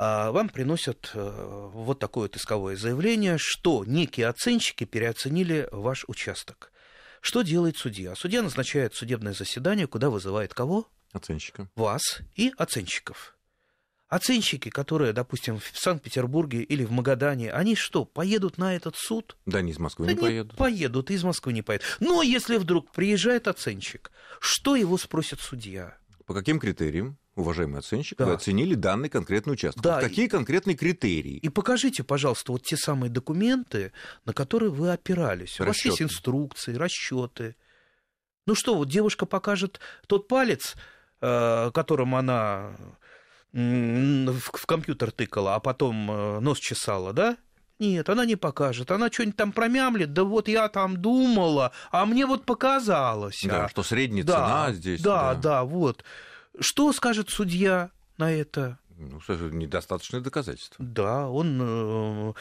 А 0.04 0.32
вам 0.32 0.50
приносят 0.50 1.12
э, 1.14 1.70
вот 1.74 2.00
такое 2.00 2.24
вот 2.24 2.36
исковое 2.36 2.76
заявление, 2.76 3.38
что 3.38 3.86
некие 3.86 4.30
оценщики 4.30 4.84
переоценили 4.84 5.70
ваш 5.72 6.06
участок. 6.08 6.72
Что 7.22 7.44
делает 7.44 7.78
судья? 7.78 8.16
Судья 8.16 8.42
назначает 8.42 8.96
судебное 8.96 9.34
заседание, 9.34 9.86
куда 9.86 10.10
вызывает 10.10 10.56
кого? 10.56 10.90
Оценщика. 11.12 11.70
вас 11.76 12.22
и 12.34 12.52
оценщиков. 12.58 13.38
Оценщики, 14.08 14.70
которые, 14.70 15.14
допустим, 15.14 15.60
в 15.60 15.72
Санкт-Петербурге 15.76 16.64
или 16.64 16.84
в 16.84 16.90
Магадане, 16.90 17.52
они 17.52 17.76
что, 17.76 18.04
поедут 18.04 18.58
на 18.58 18.76
этот 18.76 18.96
суд? 18.96 19.38
Да, 19.46 19.60
они 19.60 19.70
из 19.70 19.78
Москвы 19.78 20.08
Да 20.08 20.14
не 20.14 20.20
поедут. 20.20 20.58
поедут, 20.58 21.12
из 21.12 21.24
Москвы 21.24 21.54
не 21.54 21.62
поедут. 21.62 21.86
Но 22.00 22.24
если 22.24 22.58
вдруг 22.58 22.92
приезжает 22.92 23.48
оценщик, 23.48 24.10
что 24.40 24.76
его 24.76 24.98
спросит 24.98 25.42
судья? 25.42 25.96
По 26.26 26.34
каким 26.34 26.60
критериям, 26.60 27.20
уважаемый 27.36 27.80
оценщик, 27.80 28.18
Да. 28.18 28.26
вы 28.26 28.34
оценили 28.34 28.76
данный 28.76 29.10
конкретный 29.10 29.54
участок? 29.54 29.82
Да, 29.82 29.96
Вот 29.96 30.04
Какие 30.04 30.28
конкретные 30.28 30.76
критерии? 30.76 31.38
И 31.38 31.50
покажите, 31.50 32.04
пожалуйста, 32.04 32.52
вот 32.52 32.64
те 32.64 32.78
самые 32.78 33.10
документы, 33.10 33.94
на 34.26 34.34
которые 34.34 34.72
вы 34.72 34.92
опирались. 34.92 35.60
У 35.60 35.66
вас 35.66 35.78
есть 35.78 36.00
Расчёты. 36.00 36.04
инструкции, 36.04 36.76
расчеты. 36.76 37.56
Ну 38.46 38.56
что, 38.56 38.76
вот 38.76 38.90
девушка 38.90 39.26
покажет 39.26 39.80
тот 40.08 40.28
палец, 40.28 40.76
э, 41.22 41.72
которым 41.74 42.16
она 42.16 42.76
в, 43.54 44.66
компьютер 44.66 45.12
тыкала, 45.12 45.56
а 45.56 45.60
потом 45.60 46.10
э, 46.10 46.40
нос 46.40 46.58
чесала, 46.60 47.14
да? 47.14 47.38
Нет, 47.80 48.10
она 48.10 48.26
не 48.26 48.36
покажет. 48.36 48.92
Она 48.92 49.12
что-нибудь 49.12 49.36
там 49.36 49.52
промямлит, 49.52 50.14
да 50.14 50.24
вот 50.24 50.48
я 50.48 50.70
там 50.70 50.98
думала, 50.98 51.72
а 51.90 52.06
мне 52.06 52.26
вот 52.26 52.46
показалось. 52.46 53.42
Да, 53.44 53.66
а. 53.66 53.70
что 53.70 53.84
средняя 53.84 54.24
да, 54.24 54.34
цена 54.34 54.74
здесь. 54.74 55.02
Да, 55.02 55.34
да, 55.34 55.64
вот. 55.64 56.04
Что 56.60 56.92
скажет 56.94 57.30
судья 57.30 57.92
на 58.18 58.32
это? 58.32 58.78
Ну, 58.98 59.20
недостаточное 59.50 60.22
доказательство. 60.22 60.76
Да, 60.84 61.28
он 61.28 61.60
э, 61.62 62.34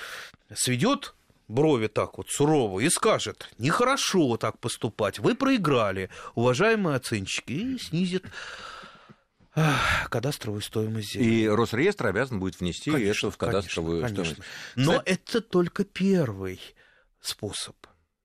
сведет 0.55 1.14
брови 1.49 1.88
так 1.88 2.19
вот 2.19 2.29
сурово 2.29 2.81
и 2.81 2.88
скажет, 2.90 3.50
нехорошо 3.59 4.37
так 4.37 4.59
поступать, 4.59 5.19
вы 5.19 5.35
проиграли, 5.35 6.11
уважаемые 6.35 6.97
оценщики, 6.97 7.52
и 7.52 7.79
снизит 7.79 8.25
ах, 9.55 10.09
кадастровую 10.11 10.62
стоимость 10.62 11.14
земли. 11.14 11.43
И 11.45 11.49
Росреестр 11.49 12.07
обязан 12.07 12.38
будет 12.40 12.61
внести 12.61 12.90
Конечно, 12.90 13.29
это 13.29 13.35
в 13.35 13.38
кадастровую 13.38 14.02
конечно, 14.02 14.25
стоимость. 14.25 14.49
Но 14.76 14.93
Кстати- 14.99 15.09
это 15.09 15.40
только 15.40 15.85
первый 15.85 16.61
способ. 17.21 17.76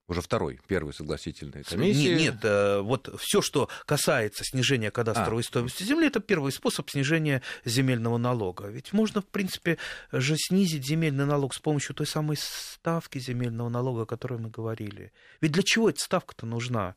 Уже 0.08 0.22
второй, 0.22 0.60
первый 0.68 0.94
согласительная 0.94 1.64
комиссия. 1.64 2.16
Не- 2.16 2.22
Нет, 2.26 2.36
э, 2.44 2.80
вот 2.82 3.10
все, 3.20 3.42
что 3.42 3.70
касается 3.86 4.44
снижения 4.44 4.92
кадастровой 4.92 5.42
А. 5.42 5.46
стоимости 5.46 5.82
земли, 5.84 6.08
это 6.08 6.20
первый 6.20 6.52
способ 6.52 6.88
снижения 6.92 7.42
земельного 7.66 8.18
налога. 8.18 8.68
Ведь 8.68 8.94
можно, 8.94 9.22
в 9.22 9.26
принципе, 9.26 9.80
же 10.12 10.36
снизить 10.38 10.86
земельный 10.86 11.26
налог 11.26 11.56
с 11.56 11.60
помощью 11.60 11.96
той 11.96 12.06
самой 12.06 12.38
ставки 12.40 13.18
земельного 13.18 13.70
налога, 13.70 14.04
о 14.04 14.06
которой 14.06 14.40
мы 14.40 14.50
говорили. 14.50 15.12
Ведь 15.42 15.54
для 15.54 15.64
чего 15.64 15.90
эта 15.90 16.00
ставка-то 16.00 16.46
нужна? 16.46 16.96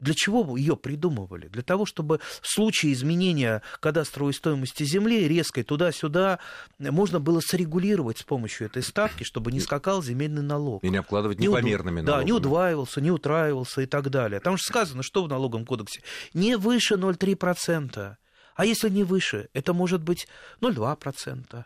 Для 0.00 0.14
чего 0.14 0.56
ее 0.56 0.76
придумывали? 0.76 1.48
Для 1.48 1.62
того, 1.62 1.84
чтобы 1.86 2.20
в 2.40 2.46
случае 2.48 2.92
изменения 2.94 3.62
кадастровой 3.80 4.32
стоимости 4.34 4.82
земли 4.84 5.28
резкой 5.28 5.62
туда-сюда 5.62 6.38
можно 6.78 7.20
было 7.20 7.40
срегулировать 7.40 8.18
с 8.18 8.22
помощью 8.22 8.66
этой 8.66 8.82
ставки, 8.82 9.24
чтобы 9.24 9.52
не 9.52 9.60
скакал 9.60 10.02
земельный 10.02 10.42
налог 10.42 10.82
И 10.82 10.88
не 10.88 10.96
обкладывать 10.96 11.38
не 11.38 11.48
уд- 11.48 11.58
непомерными 11.58 12.00
Да, 12.00 12.22
не 12.24 12.30
налогами. 12.32 12.32
удваивался, 12.32 13.00
не 13.00 13.10
утраивался 13.10 13.82
и 13.82 13.86
так 13.86 14.08
далее. 14.10 14.40
Там 14.40 14.56
же 14.56 14.62
сказано, 14.64 15.02
что 15.02 15.22
в 15.22 15.28
налоговом 15.28 15.66
кодексе? 15.66 16.02
Не 16.34 16.56
выше 16.56 16.94
0,3%. 16.94 18.16
А 18.56 18.64
если 18.64 18.88
не 18.88 19.04
выше, 19.04 19.48
это 19.52 19.72
может 19.72 20.02
быть 20.02 20.26
0,2%, 20.60 21.64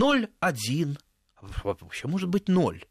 0,1%, 0.00 0.96
а 1.36 1.46
вообще 1.64 2.08
может 2.08 2.28
быть 2.28 2.48
0%. 2.48 2.82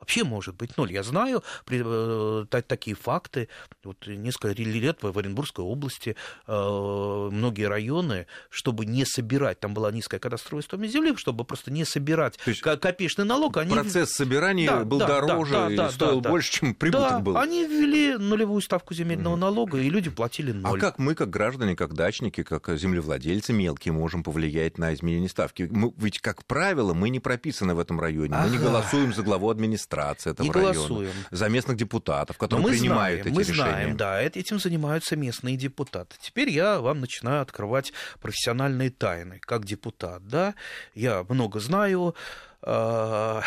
Вообще 0.00 0.24
может 0.24 0.56
быть 0.56 0.76
ноль. 0.78 0.92
Я 0.92 1.02
знаю 1.02 1.44
э, 1.68 2.44
такие 2.66 2.96
факты. 2.96 3.48
Вот 3.84 4.06
несколько 4.06 4.60
лет 4.62 5.02
в 5.02 5.18
Оренбургской 5.18 5.62
области 5.62 6.16
э, 6.46 7.28
многие 7.30 7.68
районы, 7.68 8.26
чтобы 8.48 8.86
не 8.86 9.04
собирать, 9.04 9.60
там 9.60 9.74
была 9.74 9.92
низкая 9.92 10.18
кадастровая 10.18 10.62
стоимость 10.62 10.94
земли, 10.94 11.14
чтобы 11.16 11.44
просто 11.44 11.70
не 11.70 11.84
собирать 11.84 12.38
копеечный 12.62 13.26
налог. 13.26 13.58
Они... 13.58 13.74
Процесс 13.74 14.12
собирания 14.12 14.70
да, 14.70 14.84
был 14.84 14.98
да, 15.00 15.06
дороже 15.06 15.52
да, 15.52 15.68
да, 15.68 15.88
и 15.88 15.90
стоил 15.90 16.20
да, 16.22 16.30
больше, 16.30 16.52
чем 16.52 16.74
прибыток 16.74 17.10
да, 17.10 17.18
был. 17.18 17.36
они 17.36 17.66
ввели 17.66 18.16
нулевую 18.16 18.62
ставку 18.62 18.94
земельного 18.94 19.36
mm 19.36 19.40
налога, 19.40 19.78
и 19.78 19.88
люди 19.88 20.10
платили 20.10 20.52
ноль. 20.52 20.78
А 20.78 20.80
как 20.80 20.98
мы, 20.98 21.14
как 21.14 21.30
граждане, 21.30 21.74
как 21.74 21.94
дачники, 21.94 22.42
как 22.42 22.68
землевладельцы 22.76 23.52
мелкие, 23.52 23.92
можем 23.92 24.22
повлиять 24.22 24.76
на 24.76 24.92
изменение 24.94 25.28
ставки? 25.28 25.68
Мы, 25.70 25.92
ведь, 25.96 26.20
как 26.20 26.44
правило, 26.44 26.94
мы 26.94 27.08
не 27.08 27.20
прописаны 27.20 27.74
в 27.74 27.78
этом 27.78 28.00
районе. 28.00 28.30
Мы 28.30 28.36
ага. 28.36 28.50
не 28.50 28.58
голосуем 28.58 29.14
за 29.14 29.22
главу 29.22 29.48
администрации 29.48 29.89
администрации 29.90 30.30
этого 30.30 30.46
не 30.46 30.52
района, 30.52 30.74
голосуем. 30.74 31.12
за 31.30 31.48
местных 31.48 31.76
депутатов, 31.76 32.38
которые 32.38 32.66
мы 32.66 32.70
принимают 32.70 33.22
знаем, 33.22 33.26
эти 33.26 33.34
мы 33.34 33.42
решения. 33.42 33.70
знаем, 33.70 33.96
да, 33.96 34.22
этим 34.22 34.58
занимаются 34.58 35.16
местные 35.16 35.56
депутаты. 35.56 36.16
Теперь 36.20 36.50
я 36.50 36.80
вам 36.80 37.00
начинаю 37.00 37.42
открывать 37.42 37.92
профессиональные 38.20 38.90
тайны, 38.90 39.38
как 39.40 39.64
депутат, 39.64 40.26
да, 40.26 40.54
я 40.94 41.24
много 41.28 41.60
знаю, 41.60 42.14
а, 42.62 43.42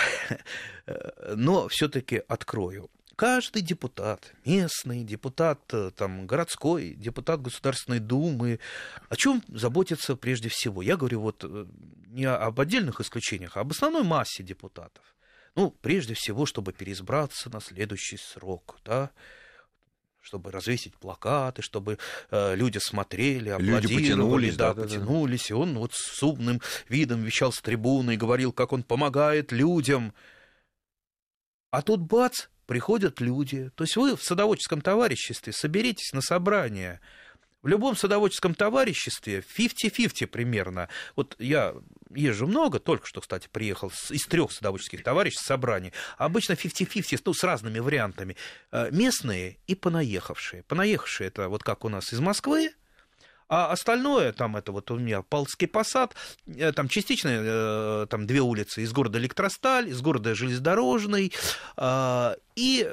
но 1.36 1.68
все-таки 1.70 2.22
открою. 2.28 2.90
Каждый 3.16 3.62
депутат, 3.62 4.34
местный 4.44 5.04
депутат 5.04 5.60
э, 5.72 5.92
там, 5.96 6.26
городской, 6.26 6.96
депутат 6.98 7.44
Государственной 7.44 8.00
Думы, 8.00 8.60
о 9.08 9.16
чем 9.16 9.44
заботится 9.50 10.16
прежде 10.16 10.50
всего? 10.50 10.82
Я 10.82 10.98
говорю 10.98 11.22
вот 11.22 11.44
э, 11.44 11.66
не 12.08 12.26
об 12.26 12.60
отдельных 12.60 13.02
исключениях, 13.02 13.56
а 13.56 13.60
об 13.60 13.72
основной 13.72 14.04
массе 14.04 14.42
депутатов. 14.42 15.13
Ну, 15.56 15.72
прежде 15.82 16.14
всего, 16.16 16.46
чтобы 16.46 16.74
переизбраться 16.74 17.50
на 17.50 17.62
следующий 17.62 18.18
срок, 18.18 18.80
да, 18.84 19.12
чтобы 20.20 20.52
развесить 20.52 20.96
плакаты, 20.96 21.62
чтобы 21.62 22.00
э, 22.32 22.56
люди 22.56 22.80
смотрели, 22.80 23.50
аплодировали, 23.50 23.82
люди 23.82 23.96
потянулись, 23.96 24.56
да, 24.56 24.74
да, 24.74 24.84
потянулись, 24.84 25.48
да. 25.48 25.48
и 25.50 25.54
он 25.54 25.78
вот 25.78 25.94
с 25.94 26.24
умным 26.24 26.62
видом 26.90 27.24
вещал 27.24 27.52
с 27.52 27.62
трибуны 27.62 28.16
и 28.16 28.18
говорил, 28.18 28.52
как 28.52 28.74
он 28.74 28.84
помогает 28.84 29.52
людям. 29.52 30.14
А 31.70 31.82
тут 31.82 32.02
бац, 32.02 32.48
приходят 32.66 33.20
люди. 33.20 33.70
То 33.76 33.84
есть 33.84 33.96
вы 33.96 34.16
в 34.16 34.24
садоводческом 34.24 34.82
товариществе 34.82 35.54
соберитесь 35.54 36.14
на 36.14 36.22
собрание– 36.22 37.00
в 37.64 37.68
любом 37.68 37.96
садоводческом 37.96 38.54
товариществе 38.54 39.44
50-50 39.58 40.28
примерно. 40.28 40.90
Вот 41.16 41.36
я 41.40 41.74
езжу 42.16 42.48
много, 42.48 42.80
только 42.80 43.08
что, 43.08 43.22
кстати, 43.22 43.48
приехал 43.52 43.92
из 44.10 44.26
трех 44.26 44.52
садоводческих 44.52 45.04
товариществ 45.04 45.46
собраний. 45.46 45.94
Обычно 46.18 46.54
50-50, 46.54 47.22
ну, 47.26 47.34
с 47.34 47.44
разными 47.44 47.80
вариантами. 47.80 48.36
Э, 48.72 48.90
местные 48.92 49.58
и 49.68 49.76
понаехавшие. 49.76 50.64
Понаехавшие 50.64 51.28
это 51.28 51.50
вот 51.50 51.64
как 51.64 51.86
у 51.86 51.90
нас 51.90 52.14
из 52.14 52.20
Москвы, 52.20 52.74
а 53.50 53.72
остальное, 53.72 54.32
там 54.32 54.56
это 54.56 54.72
вот 54.72 54.90
у 54.90 54.98
меня 54.98 55.22
Палский 55.22 55.68
посад, 55.68 56.16
э, 56.48 56.72
там 56.72 56.88
частично 56.88 57.30
э, 57.30 58.08
там 58.10 58.26
две 58.26 58.42
улицы 58.42 58.82
из 58.82 58.92
города 58.92 59.20
Электросталь, 59.20 59.90
из 59.90 60.02
города 60.02 60.34
Железнодорожный, 60.34 61.34
и 62.56 62.92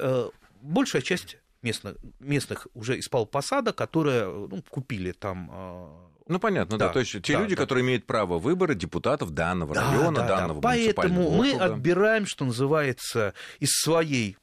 большая 0.61 1.01
часть 1.01 1.37
местных, 1.61 1.95
местных 2.19 2.67
уже 2.73 2.97
из 2.97 3.07
посада, 3.07 3.73
которые 3.73 4.25
ну, 4.25 4.63
купили 4.69 5.11
там 5.11 6.11
ну, 6.31 6.39
понятно, 6.39 6.77
да. 6.77 6.87
да. 6.87 6.93
То 6.93 6.99
есть 6.99 7.21
те 7.21 7.33
да, 7.33 7.39
люди, 7.39 7.55
да. 7.55 7.61
которые 7.61 7.83
имеют 7.83 8.05
право 8.05 8.39
выбора 8.39 8.73
депутатов 8.73 9.31
данного 9.31 9.75
да, 9.75 9.91
района, 9.91 10.19
да, 10.21 10.27
данного 10.27 10.61
да. 10.61 10.69
Поэтому 10.69 11.31
мы 11.31 11.49
округа. 11.49 11.65
отбираем, 11.65 12.25
что 12.25 12.45
называется, 12.45 13.33
из 13.59 13.69
своей 13.71 14.37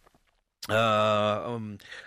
а, 0.69 1.61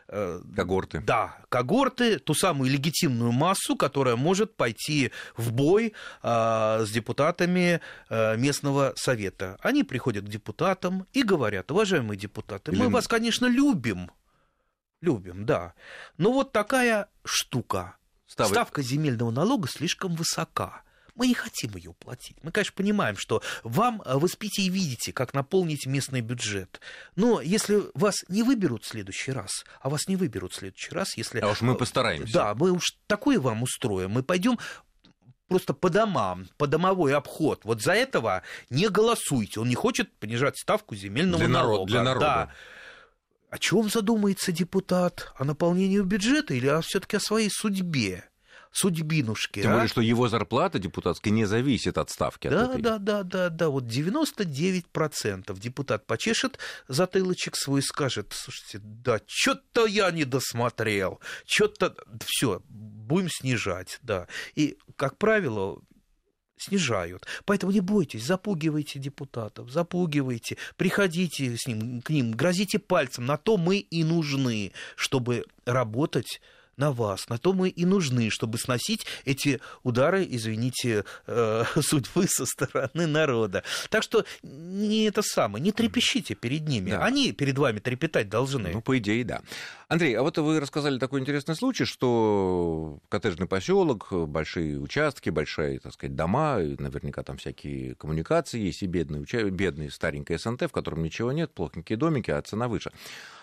э, 0.07 0.41
когорты. 0.55 0.99
Да, 0.99 1.37
когорты, 1.49 2.19
ту 2.19 2.33
самую 2.33 2.69
легитимную 2.69 3.31
массу, 3.31 3.75
которая 3.75 4.15
может 4.15 4.55
пойти 4.55 5.11
в 5.35 5.51
бой 5.51 5.93
э, 6.21 6.85
с 6.85 6.91
депутатами 6.91 7.81
э, 8.09 8.37
местного 8.37 8.93
совета. 8.95 9.57
Они 9.61 9.83
приходят 9.83 10.25
к 10.25 10.29
депутатам 10.29 11.07
и 11.13 11.23
говорят, 11.23 11.71
уважаемые 11.71 12.17
депутаты, 12.17 12.71
Или... 12.71 12.81
мы 12.81 12.89
вас, 12.89 13.07
конечно, 13.07 13.47
любим, 13.47 14.11
Любим, 15.01 15.45
да. 15.45 15.73
Но 16.17 16.31
вот 16.31 16.51
такая 16.51 17.07
штука. 17.25 17.95
Ставы... 18.31 18.51
Ставка 18.51 18.81
земельного 18.81 19.29
налога 19.29 19.67
слишком 19.67 20.15
высока. 20.15 20.83
Мы 21.15 21.27
не 21.27 21.33
хотим 21.33 21.75
ее 21.75 21.91
платить. 21.91 22.37
Мы, 22.43 22.53
конечно, 22.53 22.73
понимаем, 22.77 23.17
что 23.17 23.41
вам 23.63 24.01
э, 24.05 24.15
вы 24.15 24.29
спите 24.29 24.61
и 24.61 24.69
видите, 24.69 25.11
как 25.11 25.33
наполнить 25.33 25.85
местный 25.85 26.21
бюджет. 26.21 26.79
Но 27.17 27.41
если 27.41 27.83
вас 27.93 28.15
не 28.29 28.43
выберут 28.43 28.85
в 28.85 28.87
следующий 28.87 29.33
раз, 29.33 29.65
а 29.81 29.89
вас 29.89 30.07
не 30.07 30.15
выберут 30.15 30.53
в 30.53 30.55
следующий 30.55 30.95
раз, 30.95 31.17
если... 31.17 31.41
А 31.41 31.49
уж 31.49 31.59
мы 31.59 31.75
постараемся. 31.75 32.33
Да, 32.33 32.55
мы 32.55 32.71
уж 32.71 32.95
такое 33.07 33.37
вам 33.37 33.63
устроим. 33.63 34.11
Мы 34.11 34.23
пойдем 34.23 34.57
просто 35.49 35.73
по 35.73 35.89
домам, 35.89 36.47
по 36.55 36.67
домовой 36.67 37.13
обход. 37.13 37.65
Вот 37.65 37.81
за 37.81 37.91
этого 37.91 38.43
не 38.69 38.87
голосуйте. 38.87 39.59
Он 39.59 39.67
не 39.67 39.75
хочет 39.75 40.09
понижать 40.19 40.57
ставку 40.57 40.95
земельного 40.95 41.39
для 41.39 41.49
налога. 41.49 41.73
Народ, 41.73 41.87
для 41.89 42.03
народа. 42.03 42.25
Да. 42.25 42.51
О 43.51 43.57
чем 43.57 43.89
задумается 43.89 44.53
депутат? 44.53 45.33
О 45.35 45.43
наполнении 45.43 45.99
бюджета 45.99 46.53
или 46.53 46.81
все-таки 46.81 47.17
о 47.17 47.19
своей 47.19 47.49
судьбе? 47.51 48.23
судьбинушки. 48.73 49.61
Тем 49.61 49.71
а? 49.71 49.73
более, 49.73 49.89
что 49.89 49.99
его 49.99 50.29
зарплата 50.29 50.79
депутатская 50.79 51.33
не 51.33 51.43
зависит 51.43 51.97
от 51.97 52.09
ставки. 52.09 52.47
Да, 52.47 52.63
от 52.63 52.69
этой. 52.69 52.81
да, 52.81 52.97
да, 52.99 53.23
да, 53.23 53.49
да. 53.49 53.67
Вот 53.67 53.83
99% 53.83 55.59
депутат 55.59 56.07
почешет 56.07 56.57
затылочек 56.87 57.57
свой 57.57 57.81
и 57.81 57.83
скажет, 57.83 58.31
слушайте, 58.33 58.79
да, 58.81 59.19
что-то 59.27 59.85
я 59.87 60.09
не 60.11 60.23
досмотрел, 60.23 61.19
что-то, 61.45 61.97
все, 62.25 62.61
будем 62.69 63.29
снижать, 63.29 63.99
да. 64.03 64.29
И, 64.55 64.77
как 64.95 65.17
правило, 65.17 65.81
снижают. 66.61 67.25
Поэтому 67.45 67.71
не 67.71 67.81
бойтесь, 67.81 68.23
запугивайте 68.23 68.99
депутатов, 68.99 69.69
запугивайте, 69.69 70.57
приходите 70.77 71.57
с 71.57 71.67
ним, 71.67 72.01
к 72.01 72.09
ним, 72.09 72.31
грозите 72.31 72.79
пальцем. 72.79 73.25
На 73.25 73.37
то 73.37 73.57
мы 73.57 73.77
и 73.77 74.03
нужны, 74.03 74.71
чтобы 74.95 75.45
работать 75.65 76.41
на 76.81 76.91
вас. 76.91 77.29
На 77.29 77.37
то 77.37 77.53
мы 77.53 77.69
и 77.69 77.85
нужны, 77.85 78.29
чтобы 78.29 78.57
сносить 78.57 79.05
эти 79.23 79.61
удары, 79.83 80.27
извините, 80.29 81.05
э, 81.27 81.63
судьбы 81.81 82.27
со 82.27 82.45
стороны 82.45 83.07
народа. 83.07 83.63
Так 83.89 84.03
что 84.03 84.25
не 84.41 85.05
это 85.05 85.21
самое, 85.21 85.63
не 85.63 85.71
трепещите 85.71 86.33
перед 86.33 86.67
ними. 86.67 86.89
Да. 86.89 87.05
Они 87.05 87.31
перед 87.31 87.57
вами 87.57 87.79
трепетать 87.79 88.29
должны. 88.29 88.71
Ну, 88.73 88.81
по 88.81 88.97
идее, 88.97 89.23
да. 89.23 89.41
Андрей, 89.87 90.15
а 90.15 90.23
вот 90.23 90.37
вы 90.37 90.59
рассказали 90.59 90.97
такой 90.97 91.19
интересный 91.19 91.55
случай, 91.55 91.85
что 91.85 92.99
коттеджный 93.09 93.45
поселок, 93.45 94.07
большие 94.11 94.79
участки, 94.79 95.29
большие, 95.29 95.79
так 95.79 95.93
сказать, 95.93 96.15
дома, 96.15 96.57
наверняка 96.57 97.23
там 97.23 97.37
всякие 97.37 97.95
коммуникации 97.95 98.59
есть, 98.59 98.81
и 98.83 98.87
бедные, 98.87 99.23
бедные 99.51 99.91
старенькие 99.91 100.39
СНТ, 100.39 100.63
в 100.63 100.69
котором 100.69 101.03
ничего 101.03 101.31
нет, 101.31 101.53
плохенькие 101.53 101.97
домики, 101.97 102.31
а 102.31 102.41
цена 102.41 102.67
выше. 102.67 102.91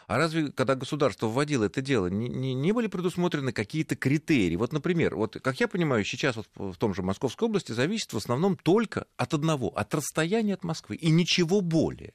А 0.09 0.16
разве, 0.16 0.51
когда 0.51 0.75
государство 0.75 1.27
вводило 1.27 1.64
это 1.64 1.83
дело, 1.83 2.07
не, 2.07 2.31
не, 2.31 2.55
не 2.55 2.73
были 2.73 2.87
предусмотрены 2.87 3.53
какие-то 3.53 3.94
критерии? 3.94 4.57
Вот, 4.57 4.73
например, 4.73 5.14
вот, 5.14 5.37
как 5.42 5.61
я 5.61 5.68
понимаю, 5.68 6.03
сейчас 6.03 6.37
вот 6.37 6.49
в 6.57 6.77
том 6.79 6.94
же 6.94 7.03
Московской 7.03 7.47
области 7.47 7.73
зависит 7.73 8.14
в 8.14 8.16
основном 8.16 8.57
только 8.57 9.07
от 9.18 9.35
одного, 9.35 9.68
от 9.68 9.94
расстояния 9.94 10.55
от 10.55 10.64
Москвы, 10.64 10.97
и 10.97 11.11
ничего 11.11 11.61
более 11.61 12.14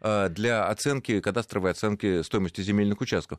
э, 0.00 0.28
для 0.28 0.66
оценки, 0.66 1.20
кадастровой 1.20 1.70
оценки 1.70 2.22
стоимости 2.22 2.62
земельных 2.62 3.00
участков. 3.00 3.38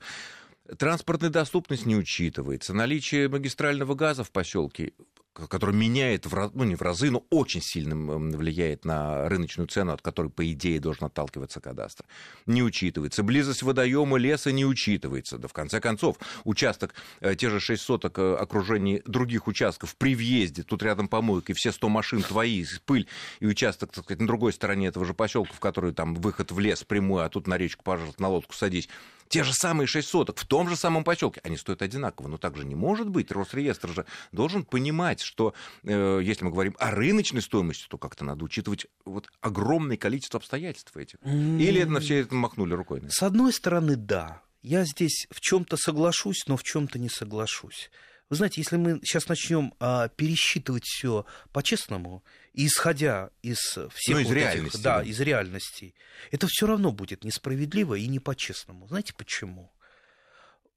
Транспортная 0.77 1.29
доступность 1.29 1.85
не 1.85 1.97
учитывается, 1.97 2.73
наличие 2.73 3.27
магистрального 3.27 3.93
газа 3.93 4.23
в 4.23 4.31
поселке 4.31 4.93
который 5.33 5.75
меняет, 5.75 6.25
в, 6.25 6.51
ну 6.53 6.63
не 6.63 6.75
в 6.75 6.81
разы, 6.81 7.09
но 7.09 7.25
очень 7.29 7.61
сильно 7.61 7.95
влияет 7.95 8.85
на 8.85 9.29
рыночную 9.29 9.67
цену, 9.67 9.93
от 9.93 10.01
которой, 10.01 10.29
по 10.29 10.49
идее, 10.51 10.79
должен 10.79 11.05
отталкиваться 11.05 11.61
кадастр. 11.61 12.05
Не 12.45 12.63
учитывается. 12.63 13.23
Близость 13.23 13.63
водоема 13.63 14.17
леса 14.17 14.51
не 14.51 14.65
учитывается. 14.65 15.37
Да 15.37 15.47
в 15.47 15.53
конце 15.53 15.79
концов, 15.79 16.17
участок, 16.43 16.93
э, 17.21 17.35
те 17.35 17.49
же 17.49 17.59
6 17.59 17.81
соток 17.81 18.19
э, 18.19 18.35
окружения 18.35 19.01
других 19.05 19.47
участков 19.47 19.95
при 19.95 20.15
въезде, 20.15 20.63
тут 20.63 20.83
рядом 20.83 21.07
помойка, 21.07 21.53
и 21.53 21.55
все 21.55 21.71
100 21.71 21.89
машин 21.89 22.21
твои, 22.21 22.65
пыль, 22.85 23.07
и 23.39 23.47
участок, 23.47 23.91
так 23.91 24.03
сказать, 24.03 24.19
на 24.19 24.27
другой 24.27 24.53
стороне 24.53 24.87
этого 24.87 25.05
же 25.05 25.13
поселка, 25.13 25.53
в 25.53 25.59
который 25.59 25.93
там 25.93 26.15
выход 26.15 26.51
в 26.51 26.59
лес 26.59 26.83
прямой, 26.83 27.25
а 27.25 27.29
тут 27.29 27.47
на 27.47 27.57
речку, 27.57 27.83
пожалуйста, 27.83 28.21
на 28.21 28.29
лодку 28.29 28.53
садись. 28.53 28.89
Те 29.31 29.45
же 29.45 29.53
самые 29.53 29.87
6 29.87 30.09
соток 30.09 30.37
в 30.37 30.45
том 30.45 30.67
же 30.67 30.75
самом 30.75 31.05
поселке. 31.05 31.39
Они 31.45 31.55
стоят 31.55 31.81
одинаково. 31.81 32.27
Но 32.27 32.37
так 32.37 32.57
же 32.57 32.65
не 32.65 32.75
может 32.75 33.07
быть. 33.07 33.31
Росреестр 33.31 33.87
же 33.87 34.05
должен 34.33 34.65
понимать, 34.65 35.20
что 35.23 35.53
э, 35.83 36.21
если 36.23 36.45
мы 36.45 36.51
говорим 36.51 36.75
о 36.79 36.91
рыночной 36.91 37.41
стоимости, 37.41 37.87
то 37.87 37.97
как-то 37.97 38.23
надо 38.25 38.43
учитывать 38.43 38.87
вот 39.05 39.29
огромное 39.41 39.97
количество 39.97 40.37
обстоятельств 40.37 40.95
этих. 40.95 41.19
Или 41.23 41.81
это 41.81 41.91
на 41.91 41.99
все 41.99 42.19
это 42.19 42.35
махнули 42.35 42.73
рукой? 42.73 43.01
С 43.09 43.23
одной 43.23 43.53
стороны, 43.53 43.95
да. 43.95 44.41
Я 44.61 44.85
здесь 44.85 45.27
в 45.31 45.39
чем-то 45.41 45.75
соглашусь, 45.77 46.43
но 46.47 46.55
в 46.55 46.63
чем-то 46.63 46.99
не 46.99 47.09
соглашусь. 47.09 47.89
Вы 48.31 48.37
знаете, 48.37 48.61
если 48.61 48.77
мы 48.77 49.01
сейчас 49.03 49.27
начнем 49.27 49.73
а, 49.81 50.07
пересчитывать 50.07 50.85
все 50.85 51.25
по-честному, 51.51 52.23
исходя 52.53 53.29
из 53.41 53.57
всех 53.57 54.15
ну, 54.15 54.19
из 54.19 54.27
вот 54.27 54.33
реальности, 54.33 54.75
этих, 54.75 54.83
да, 54.83 54.97
да. 54.99 55.03
из 55.03 55.19
реальностей, 55.19 55.95
это 56.31 56.47
все 56.47 56.65
равно 56.65 56.93
будет 56.93 57.25
несправедливо 57.25 57.95
и 57.95 58.07
не 58.07 58.19
по-честному. 58.19 58.87
Знаете 58.87 59.13
почему? 59.17 59.73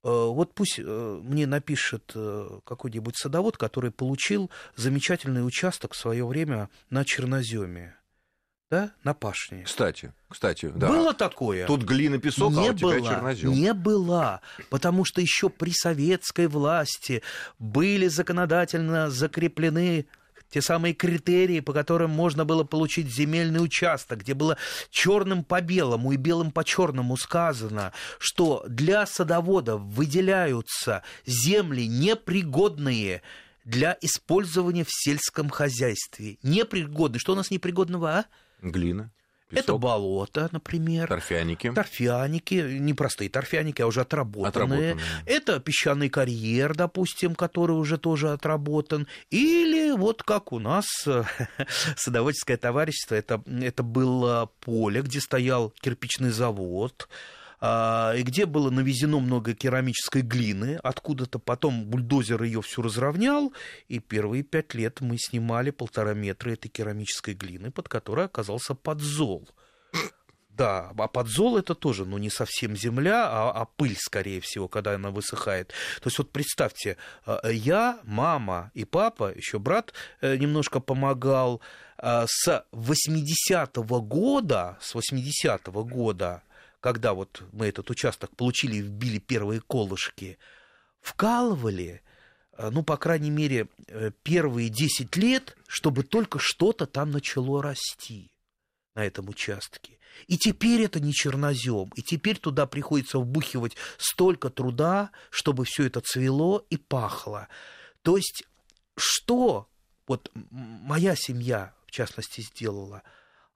Э, 0.05 0.27
Вот 0.29 0.55
пусть 0.55 0.79
э, 0.79 1.21
мне 1.23 1.47
напишет 1.47 2.13
э, 2.15 2.61
какой-нибудь 2.65 3.17
садовод, 3.17 3.57
который 3.57 3.91
получил 3.91 4.51
замечательный 4.77 5.45
участок 5.45 5.95
в 5.95 5.97
свое 5.97 6.27
время 6.27 6.69
на 6.91 7.05
черноземе, 7.07 7.97
да, 8.71 8.93
на 9.03 9.15
пашне. 9.15 9.63
Кстати, 9.65 10.13
кстати, 10.29 10.71
да. 10.75 10.89
Было 10.89 11.15
такое? 11.15 11.67
Тут 11.67 11.85
глина, 11.85 12.19
песок, 12.19 12.53
не 12.53 12.69
а 12.69 12.73
у 12.73 12.75
тебя 12.75 12.99
было, 12.99 13.09
чернозем. 13.09 13.53
Не 13.53 13.73
была, 13.73 14.43
потому 14.69 15.07
что 15.07 15.23
еще 15.23 15.49
при 15.49 15.71
советской 15.71 16.49
власти 16.49 17.23
были 17.59 18.09
законодательно 18.09 19.09
закреплены 19.11 20.07
те 20.55 20.63
самые 20.63 20.95
критерии, 20.95 21.59
по 21.59 21.73
которым 21.73 22.11
можно 22.11 22.45
было 22.45 22.63
получить 22.63 23.13
земельный 23.13 23.59
участок, 23.59 24.21
где 24.21 24.35
было 24.35 24.57
черным 24.89 25.43
по 25.43 25.61
белому 25.61 26.13
и 26.13 26.17
белым 26.17 26.53
по 26.53 26.63
черному 26.63 27.17
сказано, 27.17 27.93
что 28.21 28.65
для 28.69 29.05
садоводов 29.05 29.81
выделяются 29.81 31.03
земли 31.27 31.89
непригодные 31.89 33.23
для 33.65 33.99
использования 34.01 34.85
в 34.85 34.93
сельском 34.93 35.51
хозяйстве. 35.51 36.39
Непригодные. 36.45 37.19
Что 37.19 37.33
у 37.33 37.37
нас 37.37 37.51
непригодного, 37.51 38.19
а? 38.19 38.25
Глина, 38.63 39.11
Это 39.55 39.63
песок, 39.63 39.81
болото, 39.81 40.49
например. 40.53 41.09
торфяники. 41.09 41.71
Торфяники, 41.71 42.55
не 42.55 42.95
простые 42.95 43.31
торфяники, 43.31 43.83
а 43.83 43.87
уже 43.87 44.03
отработанные. 44.03 44.93
Отработанные. 44.93 45.23
Это 45.27 45.61
песчаный 45.61 46.09
карьер, 46.09 46.75
допустим, 46.75 47.35
который 47.35 47.73
уже 47.73 47.99
тоже 47.99 48.33
отработан. 48.33 49.07
Или 49.31 49.93
вот 49.93 50.23
как 50.23 50.53
у 50.53 50.59
нас 50.59 50.87
садоводческое 51.97 52.57
товарищество, 52.57 53.15
это, 53.15 53.43
это 53.63 53.83
было 53.83 54.51
поле, 54.61 55.03
где 55.03 55.21
стоял 55.21 55.73
кирпичный 55.81 56.31
завод, 56.31 57.09
и 57.63 58.23
где 58.23 58.47
было 58.47 58.71
навезено 58.71 59.21
много 59.21 59.55
керамической 59.55 60.23
глины, 60.23 60.79
откуда-то 60.83 61.39
потом 61.39 61.87
бульдозер 61.87 62.43
ее 62.43 62.61
всю 62.63 62.83
разровнял, 62.83 63.53
и 63.89 64.01
первые 64.01 64.43
пять 64.43 64.75
лет 64.75 65.01
мы 65.01 65.17
снимали 65.19 65.71
полтора 65.71 66.15
метра 66.15 66.51
этой 66.51 66.69
керамической 66.69 67.35
глины, 67.35 67.71
под 67.71 67.89
которой 67.89 68.27
оказался 68.27 68.75
подзол. 68.75 69.49
Да, 70.57 70.93
а 70.97 71.09
подзол 71.09 71.59
это 71.59 71.75
тоже, 71.75 72.05
ну, 72.05 72.17
не 72.19 72.31
совсем 72.31 72.77
земля, 72.77 73.27
а, 73.29 73.51
а 73.51 73.65
пыль, 73.65 73.97
скорее 73.99 74.41
всего, 74.41 74.69
когда 74.69 74.95
она 74.95 75.11
высыхает. 75.11 75.69
То 76.01 76.07
есть 76.07 76.19
вот 76.19 76.31
представьте, 76.31 76.97
э, 77.27 77.53
я, 77.53 77.99
мама 78.05 78.71
и 78.73 78.85
папа, 78.85 79.33
еще 79.35 79.59
брат 79.59 79.93
э, 80.21 80.37
немножко 80.37 80.79
помогал, 80.79 81.61
э, 81.99 82.27
с 82.29 82.65
80-го 82.71 84.01
года, 84.01 84.79
с 84.81 84.95
80-го 84.95 85.85
года, 85.85 86.43
когда 86.85 87.15
вот 87.15 87.43
мы 87.53 87.69
этот 87.69 87.89
участок 87.89 88.37
получили 88.37 88.77
и 88.77 88.83
вбили 88.83 89.19
первые 89.19 89.63
колышки, 89.63 90.37
вкалывали, 91.01 92.03
э, 92.59 92.69
ну, 92.69 92.83
по 92.83 92.99
крайней 92.99 93.31
мере, 93.31 93.69
э, 93.89 94.11
первые 94.23 94.69
10 94.69 95.17
лет, 95.17 95.57
чтобы 95.67 96.03
только 96.03 96.39
что-то 96.39 96.85
там 96.85 97.11
начало 97.11 97.63
расти 97.63 98.31
на 98.95 99.03
этом 99.03 99.31
участке. 99.31 99.99
И 100.27 100.37
теперь 100.37 100.83
это 100.83 101.01
не 101.01 101.15
чернозем, 101.15 101.91
и 101.97 102.03
теперь 102.03 102.39
туда 102.39 102.67
приходится 102.67 103.19
вбухивать 103.19 103.79
столько 103.97 104.51
труда, 104.51 105.11
чтобы 105.31 105.65
все 105.65 105.87
это 105.87 106.03
цвело 106.03 106.67
и 106.69 106.77
пахло. 106.77 107.49
То 108.03 108.19
есть, 108.19 108.45
что 108.95 109.71
вот 110.07 110.31
моя 110.51 111.17
семья, 111.17 111.73
в 111.87 111.93
частности, 111.93 112.43
сделала? 112.43 113.03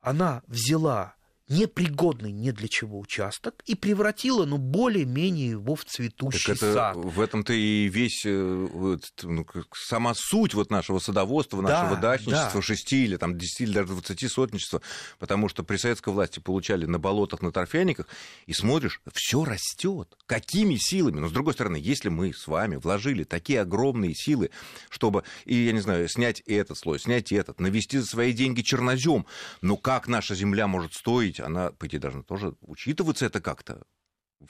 Она 0.01 0.43
взяла 0.47 1.18
непригодный 1.49 2.33
ни 2.33 2.51
для 2.51 2.69
чего 2.69 2.99
участок 2.99 3.63
и 3.67 3.75
превратила, 3.75 4.45
ну, 4.45 4.59
более-менее 4.59 5.51
его 5.51 5.75
в 5.75 5.85
цветущий 5.85 6.55
Так 6.55 6.57
это 6.57 6.73
сад. 6.73 6.97
в 6.97 7.21
этом-то 7.21 7.53
и 7.53 7.89
весь 7.89 8.25
э, 8.27 8.69
вот, 8.73 9.03
ну, 9.23 9.47
сама 9.75 10.13
суть 10.15 10.55
вот 10.55 10.71
нашего 10.71 10.99
садоводства, 10.99 11.63
Да, 11.63 11.83
нашего 11.83 12.01
дачничества, 12.01 12.61
да. 12.61 12.63
шести 12.63 13.05
или 13.05 13.17
там 13.17 13.39
десяти 13.39 13.65
или 13.65 13.73
даже 13.73 13.89
двадцати 13.89 14.29
сотничества, 14.29 14.83
потому 15.19 15.49
что 15.49 15.63
при 15.65 15.77
советской 15.77 16.13
власти 16.13 16.39
получали 16.41 16.87
на 16.87 16.99
болотах, 16.99 17.43
на 17.43 17.51
торфяниках, 17.53 18.07
и 18.47 18.53
смотришь, 18.53 19.01
все 19.13 19.45
растет. 19.45 20.17
Какими 20.27 20.77
силами? 20.77 21.21
Но 21.21 21.29
с 21.29 21.33
другой 21.33 21.55
стороны, 21.55 21.77
если 21.77 22.09
мы 22.09 22.33
с 22.35 22.47
вами 22.47 22.77
вложили 22.77 23.25
такие 23.25 23.61
огромные 23.63 24.15
силы, 24.15 24.51
чтобы, 24.91 25.25
и 25.45 25.55
я 25.55 25.73
не 25.73 25.81
знаю, 25.81 26.09
снять 26.09 26.41
этот 26.47 26.77
слой, 26.79 26.99
снять 27.01 27.33
этот, 27.33 27.61
навести 27.61 27.99
за 27.99 28.07
свои 28.07 28.33
деньги 28.33 28.63
чернозем, 28.63 29.27
ну 29.63 29.77
как 29.77 30.09
наша 30.09 30.35
земля 30.35 30.67
может 30.67 30.95
стоить? 30.95 31.38
Она, 31.41 31.71
по 31.73 31.87
идее, 31.87 31.99
должна 31.99 32.23
тоже 32.23 32.55
учитываться 32.61 33.27
это 33.27 33.41
как-то. 33.41 33.83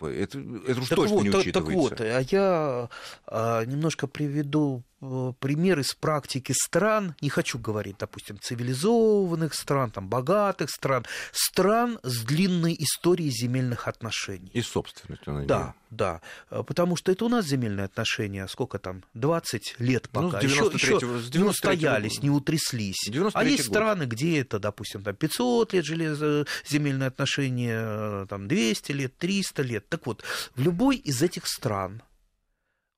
Это, 0.00 0.38
это 0.38 0.80
уж 0.80 0.88
Так 0.88 0.96
точно 0.96 1.16
вот, 1.16 1.22
не 1.22 1.30
учитывается. 1.30 1.52
так 1.52 1.64
вот, 1.64 2.00
а 2.00 2.20
я 2.20 2.90
а, 3.26 3.64
немножко 3.64 4.06
приведу 4.06 4.82
пример 5.00 5.78
из 5.78 5.94
практики 5.94 6.52
стран, 6.52 7.14
не 7.20 7.28
хочу 7.28 7.58
говорить, 7.58 7.96
допустим, 7.98 8.38
цивилизованных 8.40 9.54
стран, 9.54 9.90
там, 9.90 10.08
богатых 10.08 10.70
стран, 10.70 11.04
стран 11.32 11.98
с 12.02 12.24
длинной 12.24 12.76
историей 12.78 13.30
земельных 13.30 13.86
отношений. 13.86 14.50
И 14.52 14.60
собственностью 14.60 15.34
на 15.34 15.44
Да, 15.46 15.74
да, 15.90 16.20
э, 16.50 16.62
потому 16.66 16.96
что 16.96 17.12
это 17.12 17.24
у 17.24 17.28
нас 17.28 17.46
земельные 17.46 17.84
отношения, 17.84 18.46
сколько 18.48 18.78
там, 18.78 19.04
20 19.14 19.76
лет 19.78 20.08
Ну, 20.12 20.30
пока, 20.30 20.40
с 20.40 20.44
еще, 20.44 20.64
93-го, 20.64 21.18
с 21.18 21.34
не 21.34 21.40
93-го 21.40 21.48
устоялись, 21.50 22.22
не 22.22 22.30
утряслись. 22.30 23.08
93-й 23.08 23.30
А 23.34 23.44
есть 23.44 23.68
год. 23.68 23.76
страны, 23.76 24.04
где 24.04 24.40
это, 24.40 24.58
допустим, 24.58 25.02
там 25.02 25.14
500 25.14 25.72
лет 25.74 25.84
железо, 25.84 26.46
земельные 26.66 27.06
отношения, 27.06 27.80
э, 27.80 28.26
там 28.28 28.48
200 28.48 28.92
лет, 28.92 29.16
300 29.16 29.62
лет. 29.62 29.88
Так 29.88 30.06
вот, 30.06 30.24
в 30.56 30.60
любой 30.60 30.96
из 30.96 31.22
этих 31.22 31.46
стран 31.46 32.02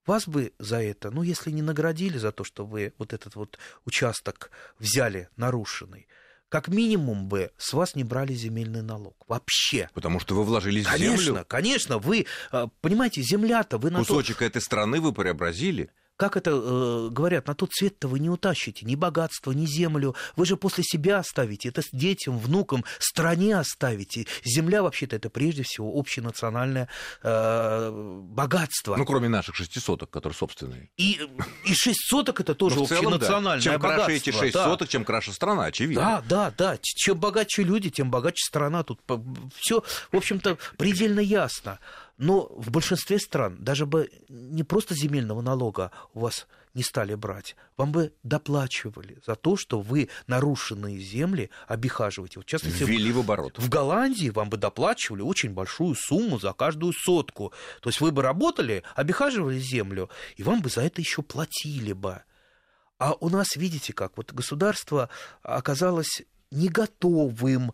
вас 0.07 0.27
бы 0.27 0.53
за 0.59 0.83
это, 0.83 1.11
ну, 1.11 1.23
если 1.23 1.51
не 1.51 1.63
наградили 1.63 2.19
за 2.19 2.33
то, 2.33 2.45
что 2.45 2.65
вы 2.65 2.93
вот 2.99 3.13
этот 3.13 3.35
вот 3.37 3.59
участок 3.85 4.51
взяли 4.79 5.29
нарушенный, 5.37 6.07
как 6.49 6.69
минимум 6.69 7.29
бы 7.29 7.53
с 7.59 7.73
вас 7.73 7.95
не 7.95 8.03
брали 8.03 8.35
земельный 8.35 8.83
налог. 8.83 9.17
Вообще. 9.29 9.89
Потому 9.95 10.19
что 10.19 10.35
вы 10.35 10.43
вложились 10.43 10.85
в 10.85 10.91
Конечно, 10.91 11.25
землю. 11.25 11.45
конечно, 11.47 11.99
вы, 11.99 12.27
э, 12.51 12.67
понимаете, 12.81 13.23
земля-то 13.23 13.79
вы 13.79 13.91
на 13.91 14.01
то, 14.01 14.05
Кусочек 14.05 14.43
этой 14.43 14.61
страны 14.61 15.01
вы 15.01 15.13
преобразили. 15.13 15.91
Как 16.21 16.37
это 16.37 16.51
э, 16.51 17.09
говорят, 17.11 17.47
на 17.49 17.55
тот 17.55 17.71
свет-то 17.73 18.07
вы 18.07 18.19
не 18.19 18.29
утащите 18.29 18.85
ни 18.85 18.95
богатство, 18.95 19.53
ни 19.53 19.65
землю. 19.65 20.15
Вы 20.37 20.45
же 20.45 20.59
после 20.59 20.85
себя 20.85 21.19
оставите, 21.21 21.71
это 21.71 21.81
детям, 21.93 22.39
внукам, 22.39 22.85
стране 22.99 23.57
оставите. 23.59 24.27
Земля, 24.45 24.83
вообще-то, 24.83 25.17
это 25.17 25.31
прежде 25.31 25.63
всего 25.63 25.99
общенациональное 25.99 26.89
э, 27.23 27.91
богатство. 28.23 28.97
Ну, 28.97 29.07
кроме 29.07 29.31
наших 29.31 29.57
шести 29.57 29.81
соток, 29.81 30.11
которые 30.11 30.37
собственные. 30.37 30.91
и, 30.99 31.19
и 31.65 31.73
шесть 31.73 32.07
соток 32.07 32.39
это 32.41 32.55
тоже 32.55 32.77
Ну, 32.77 32.85
в 32.85 32.89
целом, 32.89 33.05
да. 33.05 33.17
общенациональное 33.17 33.63
Чем 33.63 33.73
богатство. 33.81 34.05
краше 34.05 34.17
эти 34.19 34.31
шесть 34.31 34.53
да. 34.53 34.65
соток, 34.65 34.89
чем 34.91 35.05
краше 35.07 35.33
страна, 35.33 35.65
очевидно. 35.65 36.23
Да, 36.29 36.51
да, 36.51 36.55
да. 36.75 36.79
Чем 36.83 37.19
богаче 37.19 37.63
люди, 37.63 37.89
тем 37.89 38.11
богаче 38.11 38.45
страна. 38.45 38.83
Тут 38.83 39.01
все, 39.57 39.83
в 40.13 40.17
общем-то, 40.19 40.59
предельно 40.77 41.21
ясно. 41.21 41.79
Но 42.21 42.53
в 42.55 42.71
большинстве 42.71 43.19
стран 43.19 43.57
даже 43.59 43.87
бы 43.87 44.11
не 44.29 44.63
просто 44.63 44.95
земельного 44.95 45.41
налога 45.41 45.91
у 46.13 46.21
вас 46.21 46.47
не 46.75 46.83
стали 46.83 47.15
брать, 47.15 47.57
вам 47.79 47.93
бы 47.93 48.13
доплачивали 48.23 49.19
за 49.27 49.37
то, 49.37 49.57
что 49.57 49.81
вы 49.81 50.11
нарушенные 50.27 50.99
земли 50.99 51.49
обихаживаете. 51.67 52.39
Вот, 52.39 52.45
в 52.45 52.49
частности, 52.51 52.83
Ввели 52.83 53.11
в 53.11 53.21
оборот. 53.21 53.59
в 53.59 53.71
Голландии 53.71 54.29
вам 54.29 54.51
бы 54.51 54.59
доплачивали 54.59 55.23
очень 55.23 55.55
большую 55.55 55.95
сумму 55.95 56.39
за 56.39 56.53
каждую 56.53 56.93
сотку. 56.93 57.55
То 57.81 57.89
есть 57.89 58.03
вы 58.03 58.13
бы 58.13 58.21
работали, 58.21 58.83
обихаживали 58.95 59.59
землю, 59.59 60.11
и 60.37 60.43
вам 60.43 60.61
бы 60.61 60.69
за 60.69 60.83
это 60.83 61.01
еще 61.01 61.23
платили 61.23 61.95
бы. 61.95 62.23
А 62.99 63.15
у 63.15 63.31
нас, 63.31 63.57
видите 63.57 63.95
как, 63.95 64.19
вот 64.19 64.35
государство 64.35 65.09
оказалось 65.43 66.21
не 66.51 66.69
готовым 66.69 67.73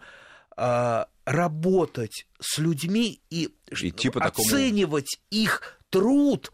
а, 0.56 1.09
работать 1.26 2.26
с 2.40 2.56
людьми 2.58 3.20
и 3.28 3.50
Идти 3.70 4.08
по 4.08 4.20
такому- 4.20 4.46
оценивать 4.48 5.18
их 5.30 5.78
труд 5.90 6.52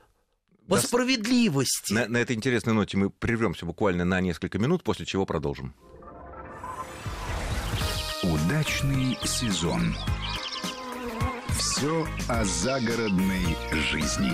по 0.67 0.77
Да, 0.77 0.83
справедливости. 0.83 1.93
На, 1.93 2.09
на 2.09 2.17
этой 2.17 2.35
интересной 2.35 2.73
ноте 2.73 2.97
мы 2.97 3.11
прервемся 3.11 3.67
буквально 3.67 4.05
на 4.05 4.21
несколько 4.21 4.59
минут, 4.59 4.83
после 4.83 5.05
чего 5.07 5.27
продолжим. 5.27 5.75
Удачный 8.23 9.19
сезон. 9.25 9.95
Все 11.59 12.07
о 12.29 12.45
загородной 12.45 13.57
жизни. 13.91 14.33